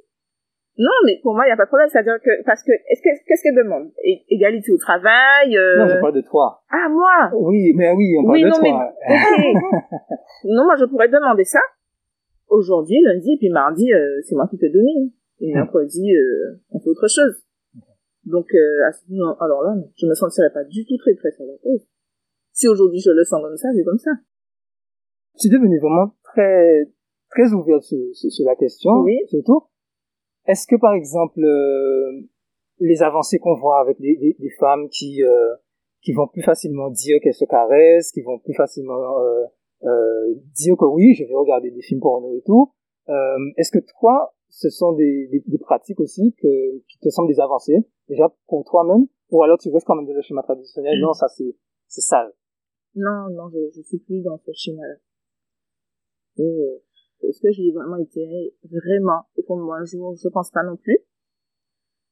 Non, 0.77 0.93
mais 1.05 1.19
pour 1.21 1.33
moi, 1.35 1.45
il 1.45 1.49
n'y 1.49 1.53
a 1.53 1.57
pas 1.57 1.65
de 1.65 1.69
problème. 1.73 1.89
C'est-à-dire 1.91 2.17
que, 2.23 2.43
parce 2.45 2.63
que, 2.63 2.71
est-ce 2.71 3.01
que, 3.01 3.09
qu'est-ce 3.27 3.41
qu'elle 3.43 3.55
demande? 3.57 3.89
É- 4.03 4.23
égalité 4.29 4.71
au 4.71 4.77
travail, 4.77 5.57
euh... 5.57 5.77
Non, 5.79 5.87
je 5.87 5.99
parle 5.99 6.13
de 6.15 6.21
toi. 6.21 6.61
Ah, 6.71 6.89
moi! 6.89 7.29
Oui, 7.41 7.73
mais 7.75 7.91
oui, 7.91 8.15
on 8.19 8.23
parle 8.25 8.37
Oui, 8.37 8.43
de 8.43 8.47
non, 8.49 8.57
mais, 8.61 8.69
toi. 8.69 8.93
ok. 9.09 9.99
non, 10.45 10.63
moi, 10.65 10.75
je 10.79 10.85
pourrais 10.85 11.09
demander 11.09 11.43
ça. 11.43 11.59
Aujourd'hui, 12.47 13.01
lundi, 13.03 13.33
et 13.33 13.37
puis 13.37 13.49
mardi, 13.49 13.91
euh, 13.93 14.21
c'est 14.23 14.35
moi 14.35 14.47
qui 14.49 14.57
te 14.57 14.65
domine. 14.65 15.11
Et 15.39 15.51
Hmm. 15.51 15.55
mercredi, 15.55 16.15
euh, 16.15 16.61
on 16.69 16.79
fait 16.79 16.89
autre 16.89 17.07
chose. 17.07 17.43
Donc, 18.25 18.47
euh, 18.53 18.91
non, 19.09 19.33
alors 19.39 19.63
là, 19.63 19.75
je 19.95 20.05
me 20.05 20.13
sentirais 20.13 20.51
pas 20.53 20.63
du 20.63 20.85
tout 20.85 20.97
très, 20.97 21.13
très 21.15 21.31
cause. 21.35 21.85
Si 22.53 22.67
aujourd'hui 22.67 22.99
je 22.99 23.11
le 23.11 23.23
sens 23.23 23.41
comme 23.41 23.57
ça, 23.57 23.69
c'est 23.75 23.83
comme 23.83 23.97
ça. 23.97 24.11
Tu 25.39 25.47
es 25.47 25.49
devenu 25.49 25.79
vraiment 25.79 26.13
très, 26.23 26.87
très 27.29 27.51
ouvert 27.51 27.81
sur, 27.81 27.97
sur, 28.13 28.31
sur 28.31 28.45
la 28.45 28.55
question. 28.55 28.91
Oui. 29.01 29.17
Surtout. 29.27 29.63
Est-ce 30.45 30.67
que, 30.67 30.75
par 30.79 30.93
exemple, 30.93 31.43
euh, 31.43 32.21
les 32.79 33.01
avancées 33.01 33.39
qu'on 33.39 33.55
voit 33.55 33.79
avec 33.79 33.99
des, 33.99 34.35
femmes 34.59 34.87
qui, 34.89 35.23
euh, 35.23 35.55
qui 36.01 36.13
vont 36.13 36.27
plus 36.27 36.43
facilement 36.43 36.89
dire 36.91 37.19
qu'elles 37.21 37.33
se 37.33 37.45
caressent, 37.45 38.11
qui 38.11 38.21
vont 38.21 38.39
plus 38.39 38.53
facilement 38.53 39.17
euh, 39.83 40.33
dire 40.55 40.75
que 40.77 40.85
oui, 40.85 41.13
je 41.15 41.23
vais 41.23 41.33
regarder 41.35 41.71
des 41.71 41.81
films 41.81 42.01
porno 42.01 42.35
et 42.35 42.41
tout, 42.45 42.71
euh, 43.09 43.13
est-ce 43.57 43.71
que 43.71 43.83
toi, 43.99 44.33
ce 44.49 44.69
sont 44.69 44.93
des, 44.93 45.27
des, 45.27 45.43
des 45.45 45.57
pratiques 45.57 45.99
aussi 45.99 46.33
que, 46.41 46.77
qui 46.87 46.99
te 46.99 47.09
semblent 47.09 47.27
des 47.27 47.39
avancées, 47.39 47.85
déjà 48.07 48.33
pour 48.47 48.63
toi-même, 48.65 49.07
ou 49.31 49.43
alors 49.43 49.57
tu 49.57 49.69
restes 49.71 49.87
quand 49.87 49.95
même 49.95 50.05
dans 50.05 50.13
le 50.13 50.21
schéma 50.21 50.43
traditionnel, 50.43 50.99
non, 50.99 51.13
ça 51.13 51.27
c'est 51.27 51.55
c'est 51.87 52.01
sale. 52.01 52.31
Non, 52.95 53.29
non, 53.31 53.49
je, 53.49 53.59
je 53.75 53.81
suis 53.81 53.99
plus 53.99 54.21
dans 54.21 54.37
ce 54.37 54.51
schéma-là. 54.53 54.95
Euh, 56.39 56.77
Est-ce 57.21 57.41
que 57.41 57.51
j'y 57.51 57.69
ai 57.69 57.71
vraiment 57.71 57.97
été 57.97 58.55
vraiment 58.63 59.23
au 59.37 59.43
fond 59.43 59.57
de 59.57 59.63
moi 59.63 59.77
un 59.77 59.85
jour 59.85 60.15
Je 60.15 60.29
pense 60.29 60.51
pas 60.51 60.63
non 60.63 60.77
plus. 60.77 60.99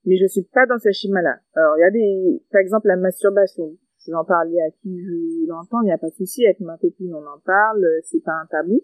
Mais 0.05 0.17
je 0.17 0.25
suis 0.25 0.43
pas 0.43 0.65
dans 0.65 0.79
ce 0.79 0.91
schéma-là. 0.91 1.37
Alors, 1.53 1.77
il 1.77 1.81
y 1.81 1.83
a 1.83 1.91
des, 1.91 2.43
par 2.51 2.61
exemple, 2.61 2.87
la 2.87 2.97
masturbation. 2.97 3.77
Je 4.05 4.11
vais 4.11 4.17
en 4.17 4.25
parler 4.25 4.57
à 4.61 4.71
qui 4.81 4.99
je 4.99 5.47
l'entends, 5.47 5.81
il 5.81 5.85
n'y 5.85 5.91
a 5.91 5.97
pas 5.97 6.09
de 6.09 6.15
souci. 6.15 6.45
Avec 6.45 6.59
ma 6.59 6.77
copine, 6.77 7.13
on 7.13 7.25
en 7.25 7.39
parle, 7.45 7.85
c'est 8.03 8.23
pas 8.23 8.33
un 8.33 8.45
tabou. 8.47 8.81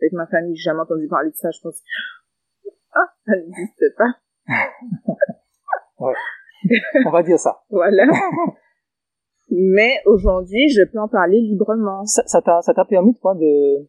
Avec 0.00 0.12
ma 0.12 0.26
famille, 0.26 0.54
j'ai 0.54 0.62
jamais 0.70 0.80
entendu 0.80 1.08
parler 1.08 1.30
de 1.30 1.36
ça, 1.36 1.50
je 1.50 1.60
pense 1.62 1.80
que, 1.80 2.68
ah, 2.94 3.08
ça 3.26 3.32
n'existe 3.36 3.84
pas. 3.96 4.14
On 5.98 7.10
va 7.10 7.22
dire 7.22 7.38
ça. 7.38 7.62
Voilà. 7.70 8.04
Mais 9.50 10.00
aujourd'hui, 10.06 10.68
je 10.68 10.82
peux 10.90 10.98
en 10.98 11.08
parler 11.08 11.40
librement. 11.40 12.04
Ça 12.04 12.42
t'a 12.42 12.60
ça 12.62 12.74
t'a 12.74 12.84
permis 12.84 13.16
toi 13.18 13.34
de 13.34 13.88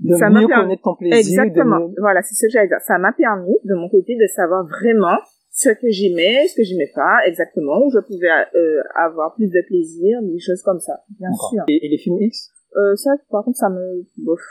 de 0.00 0.16
Ça 0.16 0.28
mieux 0.28 0.46
permis- 0.46 0.62
connaître 0.64 0.82
ton 0.82 0.94
plaisir, 0.96 1.18
Exactement. 1.42 1.80
de 1.80 1.84
mieux... 1.88 1.94
Voilà, 2.00 2.22
c'est 2.22 2.34
ce 2.34 2.46
que 2.46 2.50
j'allais 2.50 2.68
dire. 2.68 2.80
Ça 2.80 2.98
m'a 2.98 3.12
permis, 3.12 3.56
de 3.64 3.74
mon 3.74 3.88
côté, 3.88 4.16
de 4.16 4.26
savoir 4.26 4.66
vraiment 4.66 5.18
ce 5.56 5.70
que 5.70 5.88
j'aimais, 5.88 6.46
ce 6.48 6.54
que 6.54 6.64
j'aimais 6.68 6.92
pas, 6.94 7.24
exactement, 7.24 7.80
où 7.80 7.88
je 7.88 8.00
pouvais 8.04 8.28
euh, 8.28 8.82
avoir 8.94 9.34
plus 9.34 9.48
de 9.48 9.62
plaisir, 9.66 10.20
des 10.22 10.38
choses 10.38 10.60
comme 10.60 10.80
ça, 10.80 11.00
bien 11.18 11.32
sûr. 11.32 11.64
Et, 11.68 11.80
et 11.86 11.88
les 11.88 11.96
films 11.96 12.20
X? 12.20 12.52
Euh, 12.76 12.94
ça, 12.94 13.16
par 13.30 13.42
contre, 13.42 13.56
ça 13.56 13.70
me 13.70 14.04
bof. 14.18 14.44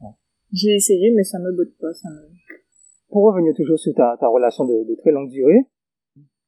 Ouais. 0.00 0.14
J'ai 0.52 0.76
essayé, 0.76 1.10
mais 1.10 1.24
ça 1.24 1.40
me 1.40 1.50
botte 1.50 1.74
pas. 1.80 1.92
Ça 1.92 2.08
me... 2.08 2.22
Pour 3.10 3.24
revenir 3.24 3.52
toujours 3.56 3.78
sur 3.78 3.92
ta, 3.94 4.16
ta 4.20 4.28
relation 4.28 4.64
de, 4.64 4.86
de 4.88 4.94
très 4.94 5.10
longue 5.10 5.28
durée, 5.28 5.66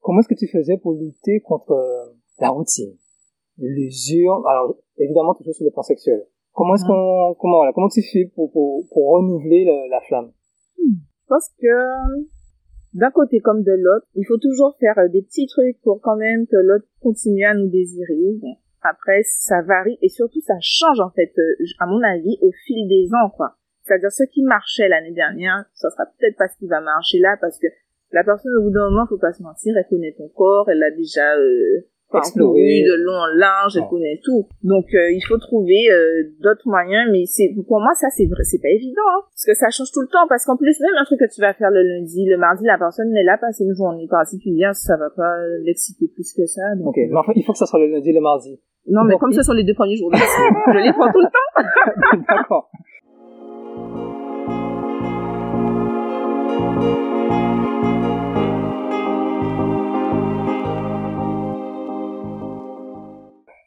comment 0.00 0.20
est-ce 0.20 0.28
que 0.28 0.38
tu 0.38 0.46
faisais 0.46 0.78
pour 0.78 0.92
lutter 0.94 1.40
contre 1.40 1.72
euh, 1.72 2.14
la 2.38 2.50
routine, 2.50 2.94
l'usure, 3.58 4.46
alors 4.46 4.76
évidemment 4.98 5.34
toujours 5.34 5.54
sur 5.54 5.64
le 5.64 5.72
plan 5.72 5.82
sexuel. 5.82 6.22
Comment 6.52 6.74
est-ce 6.76 6.84
qu'on 6.84 7.34
comment 7.40 7.58
voilà, 7.58 7.72
comment 7.74 7.88
tu 7.88 8.02
fais 8.02 8.30
pour 8.34 8.52
pour, 8.52 8.86
pour 8.90 9.10
renouveler 9.14 9.64
la, 9.64 9.88
la 9.88 10.00
flamme? 10.00 10.30
Je 10.78 11.26
pense 11.28 11.50
que 11.60 11.74
d'un 12.96 13.10
côté 13.10 13.40
comme 13.40 13.62
de 13.62 13.72
l'autre, 13.72 14.06
il 14.14 14.24
faut 14.24 14.38
toujours 14.38 14.74
faire 14.80 14.98
euh, 14.98 15.08
des 15.08 15.20
petits 15.20 15.46
trucs 15.46 15.78
pour 15.82 16.00
quand 16.00 16.16
même 16.16 16.46
que 16.46 16.56
l'autre 16.56 16.86
continue 17.00 17.44
à 17.44 17.52
nous 17.52 17.68
désirer. 17.68 18.40
Après, 18.80 19.20
ça 19.22 19.60
varie 19.60 19.98
et 20.00 20.08
surtout 20.08 20.40
ça 20.40 20.56
change 20.60 21.00
en 21.00 21.10
fait, 21.10 21.30
euh, 21.36 21.64
à 21.78 21.86
mon 21.86 22.02
avis, 22.02 22.38
au 22.40 22.50
fil 22.64 22.88
des 22.88 23.08
ans, 23.12 23.28
quoi. 23.36 23.56
C'est-à-dire 23.82 24.10
ce 24.10 24.24
qui 24.24 24.42
marchait 24.42 24.88
l'année 24.88 25.12
dernière, 25.12 25.66
ça 25.74 25.90
sera 25.90 26.06
peut-être 26.06 26.38
pas 26.38 26.48
ce 26.48 26.56
qui 26.56 26.66
va 26.66 26.80
marcher 26.80 27.18
là 27.18 27.36
parce 27.38 27.58
que 27.58 27.66
la 28.12 28.24
personne 28.24 28.56
au 28.56 28.62
bout 28.62 28.70
d'un 28.70 28.88
moment, 28.88 29.06
faut 29.06 29.18
pas 29.18 29.32
se 29.32 29.42
mentir, 29.42 29.76
elle 29.76 29.86
connaît 29.90 30.14
ton 30.16 30.28
corps, 30.28 30.70
elle 30.70 30.82
a 30.82 30.90
déjà 30.90 31.36
euh, 31.36 31.86
parcouru 32.10 32.54
Exploré. 32.58 32.82
de 32.86 32.94
long 33.04 33.18
en 33.18 33.26
large, 33.34 33.74
elle 33.76 33.82
Ouais. 33.82 33.88
connaît 33.90 34.20
tout. 34.22 34.46
Donc 34.62 34.86
euh, 34.94 35.10
il 35.12 35.20
faut 35.26 35.38
trouver 35.38 35.90
euh, 35.90 36.30
d'autres 36.40 36.66
moyens, 36.66 37.08
mais 37.10 37.26
c'est 37.26 37.50
pour 37.66 37.80
moi 37.80 37.92
ça 37.94 38.08
c'est 38.14 38.28
c'est 38.44 38.62
pas 38.62 38.70
évident, 38.70 39.06
hein, 39.16 39.22
parce 39.32 39.44
que 39.46 39.54
ça 39.54 39.68
change 39.70 39.90
tout 39.92 40.00
le 40.02 40.08
temps. 40.08 40.26
Parce 40.28 40.44
qu'en 40.44 40.56
plus 40.56 40.78
même 40.80 40.94
un 40.98 41.04
truc 41.04 41.18
que 41.20 41.28
tu 41.32 41.40
vas 41.40 41.52
faire 41.54 41.70
le 41.70 41.82
lundi, 41.82 42.24
le 42.26 42.36
mardi, 42.38 42.64
la 42.64 42.78
personne 42.78 43.10
elle 43.14 43.28
a 43.28 43.38
passé 43.38 43.64
une 43.64 43.74
journée 43.74 44.06
particulière, 44.08 44.74
ça 44.74 44.96
va 44.96 45.10
pas 45.10 45.34
l'exciter 45.64 46.06
plus 46.14 46.32
que 46.32 46.46
ça. 46.46 46.62
Donc, 46.78 46.88
Ok, 46.88 46.96
mais 46.96 47.16
enfin, 47.16 47.32
il 47.34 47.44
faut 47.44 47.52
que 47.52 47.58
ça 47.58 47.66
soit 47.66 47.80
le 47.80 47.88
lundi 47.90 48.10
et 48.10 48.14
le 48.14 48.20
mardi. 48.20 48.60
Non 48.88 49.02
mais 49.04 49.12
Donc, 49.14 49.20
comme 49.20 49.32
il- 49.32 49.36
ce 49.36 49.42
sont 49.42 49.52
les 49.52 49.64
deux 49.64 49.74
premiers 49.74 49.96
jours 49.96 50.10
de 50.10 50.16
je 50.16 50.78
les 50.78 50.92
prends 50.92 51.10
tout 51.10 51.18
le 51.20 51.26
temps. 51.26 52.24
D'accord. 52.36 52.70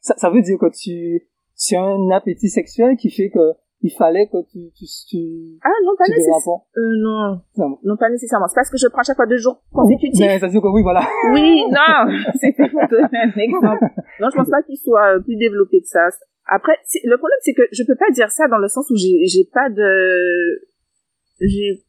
Ça, 0.09 0.15
ça 0.17 0.29
veut 0.31 0.41
dire 0.41 0.57
que 0.57 0.69
tu, 0.73 1.21
tu 1.55 1.75
as 1.75 1.83
un 1.83 2.09
appétit 2.09 2.49
sexuel 2.49 2.97
qui 2.97 3.11
fait 3.11 3.29
que 3.29 3.53
il 3.81 3.91
fallait 3.91 4.27
que 4.27 4.41
tu, 4.51 4.59
tu, 4.75 4.85
tu, 5.07 5.19
Ah 5.63 5.69
non 5.85 5.91
pas 5.97 6.03
nécessairement. 6.09 6.37
rapports. 6.39 6.65
Euh, 6.75 6.95
non, 7.01 7.41
Non. 7.57 7.77
non 7.83 7.95
pas 7.95 8.09
nécessairement. 8.09 8.47
C'est 8.47 8.55
parce 8.55 8.71
que 8.71 8.77
je 8.77 8.87
prends 8.87 9.03
chaque 9.03 9.15
fois 9.15 9.27
deux 9.27 9.37
jours 9.37 9.61
consécutifs. 9.71 10.19
Mais 10.19 10.39
ça 10.39 10.47
veut 10.47 10.51
dire 10.51 10.61
que 10.61 10.67
oui, 10.67 10.81
voilà. 10.81 11.01
Oui, 11.33 11.61
non, 11.69 12.11
c'était 12.41 12.67
pour 12.69 12.81
donner 12.89 13.19
un 13.23 13.39
exemple. 13.39 13.85
Non, 14.19 14.27
je 14.31 14.35
pense 14.35 14.49
pas 14.49 14.63
qu'il 14.63 14.77
soit 14.77 15.15
euh, 15.15 15.19
plus 15.21 15.37
développé 15.37 15.79
que 15.79 15.87
ça. 15.87 16.09
Après, 16.47 16.73
le 17.05 17.15
problème, 17.17 17.37
c'est 17.41 17.53
que 17.53 17.61
je 17.71 17.83
peux 17.85 17.95
pas 17.95 18.09
dire 18.11 18.31
ça 18.31 18.47
dans 18.49 18.57
le 18.57 18.67
sens 18.67 18.89
où 18.89 18.95
j'ai 18.97 19.25
j'ai 19.27 19.45
pas 19.53 19.69
de... 19.69 20.65
J'ai 21.39 21.83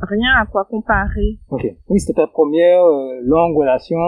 rien 0.00 0.30
à 0.40 0.46
quoi 0.46 0.64
comparer. 0.64 1.40
Ok. 1.50 1.66
Oui, 1.90 1.98
c'était 2.00 2.14
ta 2.22 2.26
première 2.28 2.84
euh, 2.84 3.20
longue 3.22 3.56
relation. 3.56 3.98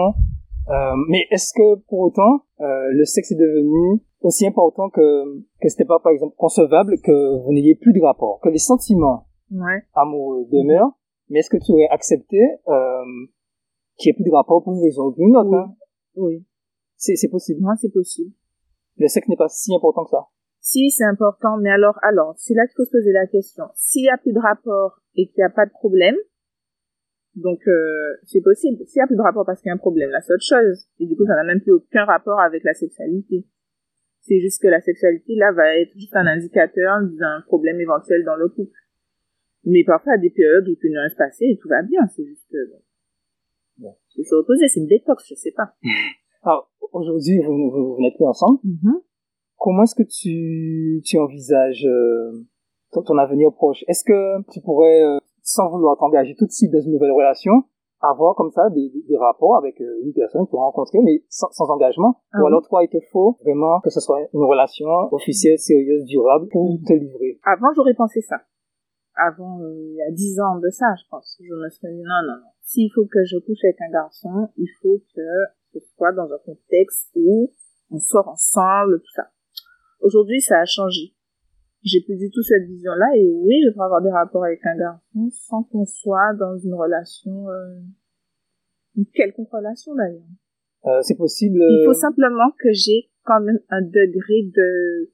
Euh, 0.69 0.93
mais 1.09 1.25
est-ce 1.31 1.53
que 1.53 1.75
pour 1.87 1.99
autant 1.99 2.41
euh, 2.59 2.87
le 2.91 3.05
sexe 3.05 3.31
est 3.31 3.35
devenu 3.35 4.01
aussi 4.21 4.45
important 4.45 4.89
que 4.89 5.39
que 5.61 5.69
c'était 5.69 5.85
pas 5.85 5.99
par 5.99 6.11
exemple 6.11 6.35
concevable 6.37 6.95
que 7.03 7.43
vous 7.43 7.53
n'ayez 7.53 7.75
plus 7.75 7.93
de 7.93 8.01
rapport, 8.01 8.39
que 8.41 8.49
les 8.49 8.57
sentiments 8.59 9.25
Ouais. 9.49 9.81
amoureux 9.93 10.45
demeurent, 10.51 10.91
mais 11.29 11.39
est-ce 11.39 11.49
que 11.49 11.55
tu 11.57 11.71
aurais 11.71 11.87
accepté 11.89 12.37
euh, 12.67 13.03
qu'il 13.95 14.09
n'y 14.09 14.11
ait 14.11 14.17
plus 14.21 14.25
de 14.29 14.35
rapport 14.35 14.61
pour 14.61 14.73
une 14.73 14.83
raison 14.83 15.05
ou 15.07 15.11
pour 15.13 15.25
une 15.25 15.37
autre 15.37 15.49
Oui. 15.49 15.57
hein? 15.57 15.73
Oui. 16.17 16.45
C'est 16.97 17.15
c'est 17.15 17.29
possible. 17.29 17.61
Moi, 17.61 17.75
c'est 17.79 17.93
possible. 17.93 18.31
Le 18.97 19.07
sexe 19.07 19.27
n'est 19.29 19.37
pas 19.37 19.47
si 19.47 19.73
important 19.73 20.03
que 20.03 20.09
ça. 20.09 20.25
Si, 20.59 20.89
c'est 20.89 21.05
important, 21.05 21.55
mais 21.61 21.69
alors, 21.69 21.97
alors, 22.01 22.33
c'est 22.35 22.53
là 22.55 22.65
qu'il 22.67 22.75
faut 22.75 22.83
se 22.83 22.91
poser 22.91 23.13
la 23.13 23.25
question. 23.27 23.63
S'il 23.75 24.03
y 24.03 24.09
a 24.09 24.17
plus 24.17 24.33
de 24.33 24.39
rapport 24.39 24.99
et 25.15 25.27
qu'il 25.27 25.37
n'y 25.37 25.43
a 25.45 25.49
pas 25.49 25.65
de 25.65 25.71
problème, 25.71 26.15
donc 27.37 27.59
euh, 27.67 28.17
c'est 28.25 28.41
possible. 28.41 28.83
S'il 28.85 28.99
y 28.99 29.03
a 29.03 29.07
plus 29.07 29.15
de 29.15 29.21
rapport 29.21 29.45
parce 29.45 29.61
qu'il 29.61 29.69
y 29.69 29.71
a 29.71 29.75
un 29.75 29.77
problème, 29.77 30.09
là, 30.09 30.19
c'est 30.21 30.33
autre 30.33 30.43
chose. 30.43 30.87
Et 30.99 31.05
du 31.05 31.15
coup, 31.15 31.25
ça 31.25 31.35
n'a 31.35 31.43
même 31.43 31.61
plus 31.61 31.71
aucun 31.71 32.05
rapport 32.05 32.39
avec 32.39 32.63
la 32.63 32.73
sexualité. 32.73 33.45
C'est 34.21 34.39
juste 34.39 34.61
que 34.61 34.67
la 34.67 34.81
sexualité, 34.81 35.35
là, 35.35 35.51
va 35.53 35.77
être 35.77 35.93
juste 35.95 36.15
un 36.15 36.27
indicateur 36.27 36.99
d'un 37.01 37.41
problème 37.45 37.79
éventuel 37.79 38.25
dans 38.25 38.35
le 38.35 38.49
couple. 38.49 38.77
Mais 39.63 39.83
parfois, 39.83 40.13
il 40.13 40.15
y 40.15 40.19
a 40.19 40.21
des 40.21 40.35
périodes 40.35 40.67
où 40.67 40.75
peut 40.75 40.89
ne 40.89 40.99
rien 40.99 41.09
se 41.09 41.15
passer 41.15 41.45
et 41.45 41.57
tout 41.61 41.69
va 41.69 41.81
bien. 41.83 42.01
C'est 42.07 42.25
juste 42.25 42.45
que, 42.51 42.57
bon. 43.77 43.95
Se 44.09 44.35
reposer, 44.35 44.67
c'est 44.67 44.79
une 44.79 44.87
détox, 44.87 45.23
je 45.29 45.35
sais 45.35 45.51
pas. 45.51 45.75
Alors 46.41 46.71
aujourd'hui, 46.91 47.39
vous, 47.45 47.69
vous, 47.69 47.95
vous 47.95 48.01
n'êtes 48.01 48.15
plus 48.15 48.25
ensemble. 48.25 48.59
Comment 49.57 49.83
est-ce 49.83 49.95
que 49.95 50.03
tu, 50.03 51.01
tu 51.05 51.17
envisages 51.17 51.85
euh, 51.85 52.31
ton, 52.91 53.03
ton 53.03 53.17
avenir 53.17 53.51
proche? 53.53 53.83
Est-ce 53.87 54.03
que 54.03 54.41
tu 54.51 54.61
pourrais, 54.61 55.03
euh, 55.03 55.19
sans 55.47 55.69
vouloir 55.69 55.97
t'engager 55.97 56.35
tout 56.35 56.45
de 56.45 56.51
suite 56.51 56.71
dans 56.71 56.81
une 56.81 56.91
nouvelle 56.91 57.13
relation, 57.15 57.63
avoir 58.01 58.35
comme 58.35 58.51
ça 58.51 58.69
des, 58.69 58.91
des, 59.07 59.17
rapports 59.17 59.55
avec 59.55 59.79
euh, 59.79 60.03
une 60.03 60.11
personne 60.13 60.45
que 60.45 60.51
tu 60.51 60.57
as 60.57 60.59
rencontrée, 60.59 60.99
mais 61.01 61.23
sans, 61.29 61.47
sans 61.51 61.69
engagement 61.71 62.19
Ah 62.33 62.39
Ou 62.39 62.41
oui. 62.41 62.47
alors 62.47 62.67
toi, 62.67 62.83
il 62.83 62.89
te 62.89 62.99
faut 63.11 63.37
vraiment 63.41 63.79
que 63.79 63.89
ce 63.89 64.01
soit 64.01 64.19
une 64.33 64.43
relation 64.43 64.85
officielle, 65.11 65.57
sérieuse, 65.57 66.03
durable 66.03 66.47
pour 66.51 66.77
te 66.85 66.93
livrer 66.93 67.39
Avant, 67.43 67.69
j'aurais 67.75 67.95
pensé 67.95 68.21
ça. 68.21 68.41
Avant, 69.15 69.59
euh, 69.61 69.73
il 69.73 69.95
y 69.95 70.01
a 70.01 70.11
dix 70.11 70.37
ans 70.41 70.59
de 70.59 70.69
ça, 70.69 70.85
je 71.01 71.07
pense. 71.09 71.37
Je 71.39 71.55
me 71.55 71.69
serais 71.69 71.93
dit, 71.93 72.03
non, 72.03 72.21
non, 72.27 72.35
non. 72.43 72.51
S'il 72.61 72.91
faut 72.93 73.05
que 73.05 73.23
je 73.23 73.37
couche 73.39 73.63
avec 73.63 73.77
un 73.81 73.91
garçon, 73.91 74.49
il 74.57 74.67
faut 74.81 74.99
que 75.15 75.21
ce 75.73 75.79
soit 75.95 76.11
dans 76.11 76.27
un 76.27 76.39
contexte 76.45 77.09
où 77.15 77.53
on 77.89 77.99
sort 77.99 78.27
ensemble, 78.27 78.99
tout 78.99 79.13
ça. 79.15 79.29
Aujourd'hui, 80.01 80.41
ça 80.41 80.59
a 80.59 80.65
changé. 80.65 81.15
J'ai 81.83 82.01
plus 82.01 82.17
du 82.17 82.29
tout 82.29 82.41
cette 82.41 82.63
vision-là. 82.63 83.07
Et 83.15 83.31
oui, 83.31 83.55
je 83.65 83.73
peux 83.73 83.81
avoir 83.81 84.01
des 84.01 84.11
rapports 84.11 84.43
avec 84.43 84.59
un 84.65 84.77
garçon 84.77 85.29
sans 85.31 85.63
qu'on 85.63 85.85
soit 85.85 86.33
dans 86.39 86.57
une 86.57 86.73
relation, 86.73 87.49
euh, 87.49 87.79
une 88.95 89.05
quelconque 89.13 89.51
relation 89.51 89.95
d'ailleurs. 89.95 90.27
Euh, 90.85 91.01
c'est 91.01 91.17
possible. 91.17 91.57
Il 91.57 91.83
faut 91.85 91.91
euh, 91.91 91.93
simplement 91.93 92.51
que 92.59 92.71
j'ai 92.71 93.09
quand 93.23 93.41
même 93.41 93.59
un 93.69 93.81
degré 93.81 94.43
de, 94.55 95.11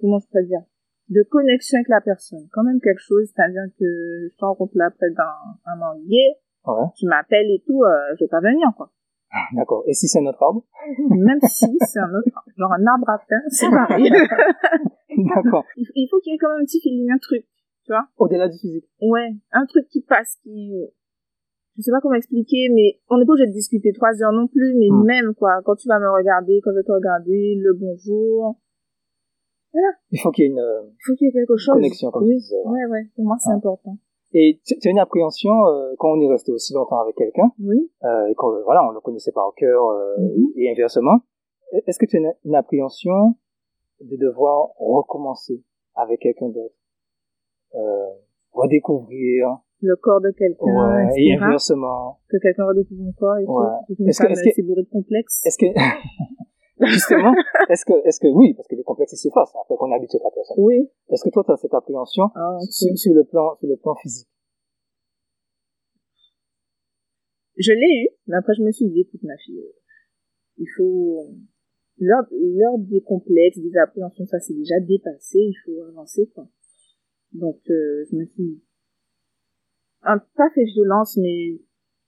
comment 0.00 0.18
je 0.18 0.26
peux 0.32 0.44
dire, 0.44 0.62
de 1.08 1.22
connexion 1.24 1.78
avec 1.78 1.88
la 1.88 2.00
personne. 2.00 2.48
Quand 2.52 2.62
même 2.62 2.80
quelque 2.80 3.02
chose, 3.02 3.30
c'est-à-dire 3.34 3.66
que 3.78 4.28
je 4.30 4.36
te 4.36 4.44
rencontre 4.44 4.76
là 4.76 4.90
près 4.90 5.10
d'un 5.10 5.24
un 5.66 5.80
anglais, 5.80 6.38
Ouais, 6.66 6.86
tu 6.94 7.06
m'appelles 7.06 7.50
et 7.50 7.62
tout, 7.66 7.82
euh, 7.82 8.14
je 8.18 8.24
vais 8.24 8.28
pas 8.28 8.40
venir, 8.40 8.68
quoi. 8.76 8.90
D'accord. 9.54 9.84
Et 9.86 9.94
si 9.94 10.08
c'est 10.08 10.20
notre 10.20 10.42
arbre 10.42 10.64
Même 11.10 11.38
si 11.42 11.66
c'est 11.80 12.00
un 12.00 12.10
autre, 12.14 12.28
genre 12.56 12.72
un 12.72 12.86
arbre 12.86 13.08
à 13.10 13.18
pain, 13.18 13.40
c'est 13.48 13.70
pareil. 13.70 14.10
D'accord. 15.16 15.64
il 15.76 16.08
faut 16.10 16.18
qu'il 16.20 16.32
y 16.32 16.36
ait 16.36 16.38
quand 16.38 16.48
même 16.50 16.62
un 16.62 16.64
petit 16.64 16.80
feeling, 16.80 17.10
un 17.12 17.18
truc, 17.18 17.44
tu 17.84 17.92
vois. 17.92 18.06
Au-delà 18.18 18.48
du 18.48 18.58
physique. 18.58 18.86
Ouais, 19.02 19.30
un 19.52 19.66
truc 19.66 19.86
qui 19.88 20.00
passe, 20.02 20.36
qui, 20.42 20.72
je 21.76 21.82
sais 21.82 21.90
pas 21.92 22.00
comment 22.00 22.14
expliquer, 22.14 22.68
mais 22.74 23.00
on 23.08 23.18
n'est 23.18 23.26
pas 23.26 23.32
obligé 23.32 23.46
de 23.48 23.52
discuter 23.52 23.92
trois 23.92 24.20
heures 24.22 24.32
non 24.32 24.46
plus, 24.48 24.74
mais 24.78 24.88
Hmm. 24.90 25.04
même, 25.04 25.34
quoi, 25.34 25.60
quand 25.64 25.76
tu 25.76 25.88
vas 25.88 25.98
me 25.98 26.10
regarder, 26.10 26.60
quand 26.64 26.70
je 26.72 26.76
vais 26.78 26.84
te 26.84 26.92
regarder, 26.92 27.54
le 27.58 27.72
bonjour, 27.74 28.56
Il 30.10 30.18
faut 30.20 30.30
qu'il 30.32 30.44
y 30.44 30.48
ait 30.48 30.50
une 30.50 30.58
euh, 30.58 30.82
il 30.90 31.02
faut 31.06 31.14
qu'il 31.14 31.26
y 31.26 31.30
ait 31.30 31.32
quelque 31.32 31.56
chose. 31.56 31.74
connexion, 31.74 32.10
comme 32.10 32.24
oui. 32.24 32.30
tu 32.34 32.36
disais. 32.40 32.56
ouais. 32.64 32.72
Ouais, 32.72 32.86
ouais, 32.90 33.02
pour 33.14 33.24
moi, 33.24 33.36
c'est 33.38 33.50
Ah. 33.52 33.56
important. 33.56 33.96
Et 34.32 34.60
tu 34.64 34.76
as 34.86 34.90
une 34.90 34.98
appréhension 35.00 35.50
euh, 35.66 35.94
quand 35.98 36.10
on 36.12 36.20
est 36.20 36.28
resté 36.28 36.52
aussi 36.52 36.72
longtemps 36.72 37.00
avec 37.00 37.16
quelqu'un 37.16 37.50
Oui. 37.60 37.90
euh, 38.04 38.26
et 38.28 38.34
qu'on 38.34 38.62
voilà, 38.64 38.86
on 38.88 38.92
le 38.92 39.00
connaissait 39.00 39.32
par 39.32 39.52
cœur 39.56 39.88
euh, 39.88 40.16
Mhm. 40.18 40.52
et 40.56 40.70
inversement. 40.70 41.18
Est-ce 41.86 41.98
que 41.98 42.06
tu 42.06 42.16
as 42.16 42.20
une, 42.20 42.32
une 42.44 42.54
appréhension 42.54 43.34
de 44.00 44.16
devoir 44.16 44.68
recommencer 44.78 45.62
avec 45.94 46.20
quelqu'un 46.20 46.48
d'autre, 46.48 46.74
euh, 47.74 48.06
redécouvrir, 48.52 49.58
Le 49.82 49.96
corps 49.96 50.20
de 50.20 50.30
quelqu'un, 50.30 50.64
ouais, 51.06 51.08
et 51.16 51.34
inversement. 51.36 52.18
Que 52.28 52.36
quelqu'un 52.38 52.66
redécouvre 52.66 53.02
mon 53.02 53.12
corps 53.12 53.38
et 53.38 53.44
Ouais. 53.46 53.66
tout. 53.96 54.04
Est-ce 54.06 54.20
que- 54.22 54.28
est-ce 54.30 54.42
que- 54.44 54.50
c'est 54.54 54.62
bourré 54.62 54.82
de 54.82 54.88
complexes. 54.90 55.42
Est-ce 55.46 55.58
que 55.58 55.66
justement, 56.86 57.34
est-ce 57.68 57.84
que 57.84 57.92
est-ce 58.06 58.20
que 58.20 58.28
oui, 58.28 58.54
parce 58.54 58.68
que 58.68 58.74
les 58.74 58.82
complexes 58.82 59.14
s'effacent 59.14 59.54
après 59.60 59.76
qu'on 59.76 59.90
est 59.92 59.96
habitué 59.96 60.18
à 60.20 60.24
la 60.24 60.30
personne. 60.30 60.56
Oui. 60.58 60.88
Est-ce 61.08 61.24
que 61.24 61.30
toi 61.30 61.44
tu 61.44 61.52
as 61.52 61.56
cette 61.56 61.74
appréhension 61.74 62.24
Ah, 62.34 62.58
sur, 62.70 62.96
sur 62.96 63.14
le 63.14 63.24
plan 63.24 63.56
sur 63.58 63.68
le 63.68 63.76
plan 63.76 63.94
physique? 63.96 64.28
Je 67.56 67.72
l'ai 67.72 68.04
eu, 68.04 68.08
mais 68.26 68.36
après 68.36 68.54
je 68.54 68.62
me 68.62 68.72
suis 68.72 68.86
dit, 68.86 69.00
écoute 69.00 69.22
ma 69.22 69.36
fille, 69.36 69.58
euh, 69.58 69.72
il 70.56 70.68
faut 70.76 71.26
l'heure 71.98 72.24
l'heure 72.30 72.78
des 72.78 73.02
complexes, 73.02 73.58
des 73.58 73.76
appréhensions, 73.76 74.24
ça 74.26 74.40
c'est 74.40 74.54
déjà 74.54 74.80
dépassé, 74.80 75.38
il 75.38 75.56
faut 75.64 75.82
avancer 75.82 76.30
quoi. 76.34 76.48
Donc 77.32 77.60
euh, 77.68 78.04
je 78.10 78.16
me 78.16 78.24
suis 78.24 78.62
un, 80.02 80.18
pas 80.18 80.50
fait 80.54 80.64
violence, 80.64 81.16
mais 81.16 81.60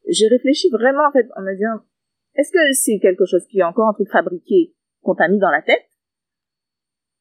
j'ai 0.08 0.26
réfléchi 0.28 0.68
vraiment 0.70 1.06
en 1.08 1.12
fait 1.12 1.28
en 1.37 1.42
me 1.42 1.54
disant, 1.54 1.85
est-ce 2.34 2.50
que 2.50 2.72
c'est 2.72 2.98
quelque 2.98 3.24
chose 3.24 3.46
qui 3.46 3.58
est 3.58 3.64
encore 3.64 3.88
un 3.88 3.92
truc 3.92 4.10
fabriqué 4.10 4.74
qu'on 5.02 5.14
t'a 5.14 5.28
mis 5.28 5.38
dans 5.38 5.50
la 5.50 5.62
tête? 5.62 5.84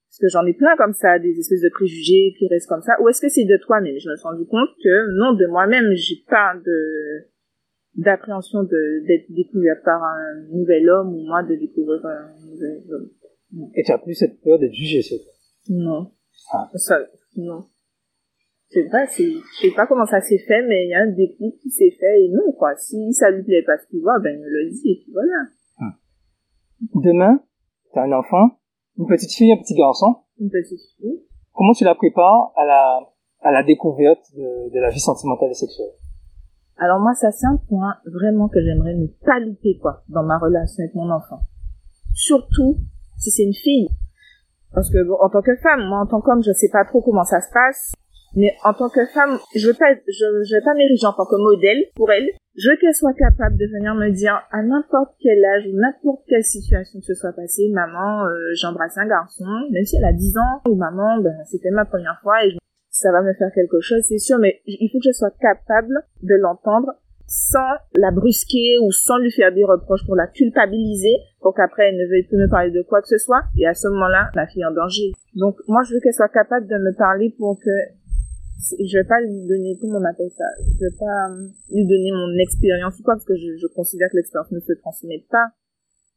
Parce 0.10 0.20
que 0.20 0.28
j'en 0.28 0.46
ai 0.46 0.54
plein 0.54 0.76
comme 0.78 0.94
ça, 0.94 1.20
des 1.20 1.40
espèces 1.40 1.62
de 1.62 1.70
préjugés 1.70 2.36
qui 2.38 2.48
restent 2.50 2.68
comme 2.68 2.82
ça? 2.82 2.94
Ou 3.02 3.08
est-ce 3.08 3.22
que 3.22 3.30
c'est 3.30 3.46
de 3.46 3.58
toi-même? 3.58 3.98
Je 3.98 4.10
me 4.10 4.16
suis 4.16 4.28
rendu 4.28 4.46
compte 4.46 4.70
que 4.84 5.18
non, 5.18 5.34
de 5.34 5.46
moi-même, 5.48 5.94
j'ai 5.94 6.24
pas 6.28 6.54
de 6.66 7.28
d'appréhension 7.96 8.64
de 8.64 9.06
d'être 9.06 9.30
découverte 9.30 9.84
par 9.84 10.02
un 10.02 10.48
nouvel 10.50 10.90
homme 10.90 11.14
ou 11.14 11.26
moi 11.26 11.44
de 11.44 11.56
découvrir 11.56 12.06
un 12.06 12.34
nouvel 12.46 12.84
homme. 12.90 13.10
Et 13.76 13.84
tu 13.84 13.92
as 13.92 13.98
plus 13.98 14.14
cette 14.14 14.42
peur 14.42 14.60
d'être 14.60 14.74
jugé, 14.74 15.02
c'est 15.02 15.20
Non. 15.70 16.12
Ah. 16.54 16.70
Ça, 16.76 17.00
non. 17.36 17.66
C'est 18.74 18.84
vrai, 18.84 19.06
c'est, 19.08 19.28
je 19.28 19.68
sais 19.68 19.76
pas 19.76 19.86
comment 19.86 20.06
ça 20.06 20.22
s'est 20.22 20.40
fait, 20.48 20.62
mais 20.66 20.86
il 20.86 20.90
y 20.92 20.94
a 20.94 21.02
un 21.02 21.12
déclic 21.12 21.60
qui 21.60 21.70
s'est 21.70 21.92
fait 22.00 22.24
et 22.24 22.30
non, 22.30 22.54
quoi. 22.54 22.74
Si 22.78 23.14
ça 23.14 23.30
lui 23.30 23.44
plaît 23.44 23.64
pas 23.64 23.78
ce 23.78 23.86
qu'il 23.88 24.02
voit, 24.02 24.18
ben, 24.20 24.34
il 24.34 24.40
me 24.40 24.48
le 24.48 24.70
dit 24.70 24.92
et 24.92 24.96
puis 25.04 25.12
voilà. 25.12 25.92
Demain, 26.96 27.44
tu 27.92 28.00
as 28.00 28.04
un 28.04 28.12
enfant, 28.14 28.60
une 28.98 29.08
petite 29.08 29.34
fille, 29.34 29.52
un 29.52 29.58
petit 29.58 29.76
garçon. 29.76 30.16
Une 30.40 30.50
petite 30.50 30.80
fille. 30.98 31.22
Comment 31.54 31.74
tu 31.74 31.84
la 31.84 31.96
prépares 31.96 32.54
à 32.56 32.66
la 32.66 33.00
à 33.42 33.52
la 33.52 33.64
découverte 33.64 34.24
de, 34.36 34.74
de 34.74 34.80
la 34.80 34.90
vie 34.90 35.00
sentimentale 35.00 35.52
et 35.52 35.54
sexuelle? 35.54 35.92
Alors 36.78 37.00
moi, 37.02 37.14
ça 37.14 37.30
c'est 37.32 37.48
un 37.48 37.58
point 37.68 37.96
vraiment 38.06 38.48
que 38.48 38.62
j'aimerais 38.62 38.96
ne 38.96 39.08
pas 39.26 39.40
louper, 39.40 39.78
quoi, 39.82 40.04
dans 40.08 40.24
ma 40.24 40.38
relation 40.38 40.82
avec 40.82 40.96
mon 40.96 41.12
enfant. 41.12 41.42
Surtout 42.14 42.78
si 43.18 43.32
c'est 43.32 43.44
une 43.44 43.54
fille. 43.54 43.90
Parce 44.74 44.90
que 44.90 45.04
bon, 45.04 45.18
en 45.22 45.30
tant 45.30 45.42
que 45.42 45.56
femme, 45.58 45.82
moi 45.90 46.00
en 46.00 46.08
tant 46.08 46.22
qu'homme, 46.22 46.42
je 46.42 46.54
sais 46.54 46.70
pas 46.72 46.86
trop 46.86 47.02
comment 47.02 47.26
ça 47.26 47.42
se 47.42 47.52
passe. 47.52 47.92
Mais 48.36 48.56
en 48.64 48.74
tant 48.74 48.90
que 48.90 49.06
femme, 49.08 49.38
je 49.56 49.68
veux 49.68 49.74
pas, 49.74 49.94
je, 50.08 50.26
je 50.44 50.56
vais 50.56 50.64
pas 50.64 50.74
m'ériger 50.74 51.06
en 51.06 51.14
tant 51.14 51.26
que 51.26 51.36
modèle 51.36 51.84
pour 51.96 52.12
elle. 52.12 52.30
Je 52.56 52.70
veux 52.70 52.76
qu'elle 52.78 52.94
soit 52.94 53.14
capable 53.14 53.58
de 53.58 53.66
venir 53.66 53.96
me 53.96 54.10
dire 54.10 54.42
à 54.52 54.62
n'importe 54.62 55.16
quel 55.22 55.44
âge 55.46 55.68
ou 55.68 55.78
n'importe 55.78 56.24
quelle 56.28 56.44
situation 56.44 57.00
que 57.00 57.06
ce 57.06 57.14
soit 57.14 57.34
passée, 57.34 57.70
maman, 57.74 58.26
euh, 58.26 58.54
j'ai 58.56 58.68
embrassé 58.68 59.00
un 59.00 59.08
garçon, 59.08 59.46
même 59.72 59.86
si 59.86 59.96
elle 59.96 60.06
a 60.06 60.14
10 60.14 60.38
ans, 60.38 60.62
ou 60.70 60.76
maman, 60.76 61.22
ben, 61.22 61.34
c'était 61.46 61.72
ma 61.72 61.86
première 61.86 62.20
fois 62.22 62.46
et 62.46 62.58
ça 62.90 63.12
va 63.12 63.22
me 63.22 63.34
faire 63.34 63.52
quelque 63.56 63.80
chose, 63.80 64.04
c'est 64.08 64.18
sûr, 64.18 64.38
mais 64.38 64.62
il 64.66 64.90
faut 64.92 65.00
que 65.00 65.06
je 65.06 65.12
sois 65.12 65.32
capable 65.40 66.04
de 66.24 66.36
l'entendre 66.36 66.94
sans 67.32 67.80
la 67.96 68.12
brusquer 68.12 68.78
ou 68.84 68.92
sans 68.92 69.18
lui 69.18 69.32
faire 69.32 69.54
des 69.54 69.64
reproches 69.64 70.06
pour 70.06 70.18
la 70.18 70.28
culpabiliser 70.28 71.16
pour 71.40 71.56
qu'après 71.56 71.88
elle 71.88 71.98
ne 71.98 72.06
veuille 72.06 72.28
plus 72.28 72.38
me 72.38 72.50
parler 72.50 72.72
de 72.72 72.82
quoi 72.82 73.02
que 73.02 73.08
ce 73.08 73.18
soit. 73.18 73.44
Et 73.58 73.66
à 73.66 73.74
ce 73.74 73.88
moment-là 73.88 74.30
la 74.36 74.46
fille 74.48 74.64
est 74.64 74.66
en 74.66 74.72
danger. 74.72 75.14
Donc 75.36 75.56
moi 75.70 75.82
je 75.88 75.94
veux 75.94 76.02
qu'elle 76.02 76.14
soit 76.14 76.28
capable 76.28 76.68
de 76.68 76.76
me 76.76 76.94
parler 76.98 77.34
pour 77.40 77.58
que 77.58 77.72
je 78.62 78.98
vais 78.98 79.08
pas 79.08 79.20
lui 79.22 79.48
donner 79.48 79.78
comment 79.80 80.00
on 80.00 80.06
appelle 80.06 80.32
ça? 80.32 80.46
Je 80.62 80.86
vais 80.86 80.98
pas 80.98 81.30
euh, 81.30 81.50
lui 81.72 81.86
donner 81.86 82.12
mon 82.12 82.38
expérience 82.40 83.00
ou 83.00 83.04
quoi 83.04 83.16
parce 83.16 83.26
que 83.26 83.36
je, 83.36 83.58
je 83.58 83.68
considère 83.74 84.10
que 84.12 84.18
l'expérience 84.18 84.52
ne 84.52 84.60
se 84.60 84.74
transmet 84.74 85.26
pas 85.30 85.52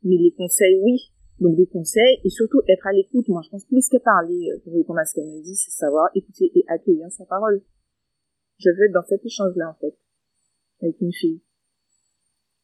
mais 0.03 0.17
les 0.17 0.33
conseils 0.37 0.79
oui 0.83 1.13
donc 1.41 1.57
des 1.57 1.67
conseils 1.67 2.21
et 2.23 2.31
surtout 2.31 2.61
être 2.69 2.87
à 2.87 2.93
l'écoute 2.93 3.29
moi 3.29 3.41
je 3.45 3.51
pense 3.51 3.65
plus 3.67 3.89
que 3.89 3.97
parler 3.97 4.51
euh, 4.53 4.59
pour 4.63 4.75
répondre 4.75 5.01
à 5.01 5.05
ce 5.05 5.15
qu'elle 5.15 5.27
me 5.27 5.43
dit 5.43 5.57
c'est 5.57 5.71
savoir 5.73 6.11
écouter 6.15 6.53
et 6.55 6.65
accueillir 6.69 7.11
sa 7.11 7.25
parole 7.25 7.63
je 8.59 8.71
veux 8.71 8.85
être 8.87 8.93
dans 8.93 9.05
cet 9.09 9.25
échange 9.25 9.57
là 9.57 9.71
en 9.71 9.75
fait 9.81 9.97
avec 10.85 11.01
une 11.01 11.13
fille. 11.13 11.41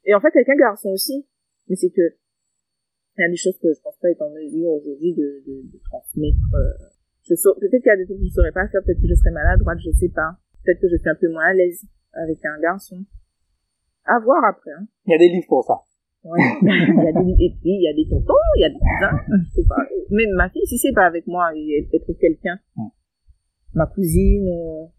Et 0.04 0.14
en 0.14 0.20
fait, 0.20 0.34
avec 0.34 0.48
un 0.48 0.56
garçon 0.56 0.90
aussi. 0.90 1.26
Mais 1.68 1.76
c'est 1.76 1.90
que, 1.90 2.16
il 3.18 3.22
y 3.22 3.24
a 3.24 3.28
des 3.28 3.36
choses 3.36 3.58
que 3.58 3.72
je 3.72 3.80
pense 3.80 3.96
pas 3.98 4.10
être 4.10 4.22
en 4.22 4.30
mesure 4.30 4.70
aujourd'hui 4.70 5.14
de, 5.14 5.42
de, 5.46 5.62
de 5.72 5.78
transmettre. 5.84 6.38
euh. 6.54 6.89
Je 7.30 7.60
peut-être 7.60 7.82
qu'il 7.82 7.90
y 7.90 7.94
a 7.94 7.96
des 7.96 8.06
trucs 8.06 8.18
que 8.18 8.26
je 8.26 8.34
saurais 8.34 8.52
pas 8.52 8.66
faire, 8.66 8.82
peut-être 8.84 9.00
que 9.00 9.06
je 9.06 9.14
serais 9.14 9.30
maladroite, 9.30 9.78
je 9.78 9.90
sais 9.90 10.08
pas. 10.08 10.34
Peut-être 10.64 10.80
que 10.80 10.88
je 10.90 10.96
suis 10.96 11.08
un 11.08 11.14
peu 11.14 11.30
moins 11.30 11.46
à 11.46 11.54
l'aise 11.54 11.86
avec 12.12 12.44
un 12.44 12.58
garçon. 12.60 13.04
À 14.04 14.18
voir 14.18 14.42
après, 14.44 14.72
hein. 14.72 14.86
Il 15.06 15.12
y 15.12 15.14
a 15.14 15.18
des 15.18 15.28
livres 15.28 15.46
pour 15.48 15.62
ça. 15.64 15.78
Ouais. 16.24 16.40
il 16.62 17.04
y 17.04 17.08
a 17.08 17.12
des, 17.12 17.30
et 17.38 17.50
puis, 17.54 17.78
il 17.78 17.82
y 17.82 17.88
a 17.88 17.94
des 17.94 18.08
tontons, 18.10 18.34
il 18.56 18.62
y 18.62 18.64
a 18.64 18.68
des 18.68 18.78
cousins, 18.78 19.16
je 19.46 19.62
sais 19.62 19.68
pas. 19.68 19.80
Même 20.10 20.34
ma 20.34 20.50
fille, 20.50 20.66
si 20.66 20.76
c'est 20.76 20.92
pas 20.92 21.06
avec 21.06 21.26
moi, 21.26 21.50
elle, 21.54 21.86
elle 21.92 22.00
trouve 22.00 22.16
quelqu'un. 22.16 22.58
Mm. 22.76 22.88
Ma 23.74 23.86
cousine, 23.86 24.90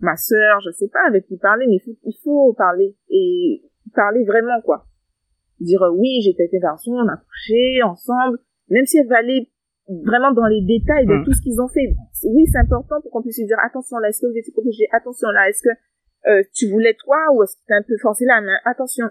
ma 0.00 0.16
sœur, 0.16 0.60
je 0.64 0.70
sais 0.70 0.88
pas 0.88 1.06
avec 1.06 1.26
qui 1.26 1.36
parler, 1.36 1.66
mais 1.68 1.76
il 1.76 1.82
faut, 1.84 1.98
il 2.02 2.16
faut 2.22 2.54
parler. 2.54 2.96
Et 3.10 3.62
parler 3.94 4.24
vraiment, 4.24 4.60
quoi. 4.62 4.86
Dire, 5.60 5.82
oui, 5.94 6.20
j'étais 6.22 6.44
avec 6.44 6.54
un 6.54 6.70
garçon, 6.70 6.92
on 6.92 7.08
a 7.08 7.16
couché 7.16 7.82
ensemble, 7.82 8.38
même 8.68 8.86
si 8.86 8.98
elle 8.98 9.08
va 9.08 9.18
aller 9.18 9.50
vraiment 9.88 10.32
dans 10.32 10.46
les 10.46 10.62
détails 10.62 11.06
de 11.06 11.14
Mm. 11.14 11.24
tout 11.24 11.32
ce 11.32 11.42
qu'ils 11.42 11.60
ont 11.60 11.68
fait. 11.68 11.94
Oui, 12.24 12.46
c'est 12.50 12.58
important 12.58 13.00
pour 13.02 13.10
qu'on 13.10 13.22
puisse 13.22 13.38
lui 13.38 13.46
dire, 13.46 13.58
attention 13.64 13.98
là, 13.98 14.08
est-ce 14.08 14.20
que 14.20 14.26
vous 14.26 14.36
étiez 14.36 14.52
protégé? 14.52 14.88
Attention 14.92 15.28
là, 15.30 15.48
est-ce 15.48 15.62
que 15.62 15.68
euh, 16.26 16.42
tu 16.54 16.70
voulais 16.70 16.94
toi 16.94 17.18
ou 17.34 17.42
est-ce 17.42 17.56
que 17.56 17.62
t'as 17.68 17.76
un 17.76 17.82
peu 17.82 17.96
forcé 18.00 18.24
la 18.24 18.40
main? 18.40 18.56
Attention. 18.64 19.10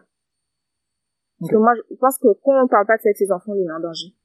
Parce 1.40 1.52
que 1.52 1.58
moi, 1.58 1.74
je 1.76 1.96
pense 1.98 2.18
que 2.18 2.28
quand 2.44 2.64
on 2.64 2.68
parle 2.68 2.88
pas 2.88 2.98
de 2.98 3.02
ça 3.02 3.10
avec 3.10 3.18
ses 3.18 3.32
enfants, 3.32 3.52
on 3.52 3.56
les 3.56 3.66
met 3.66 3.74
en 3.74 3.80
danger. 3.80 4.16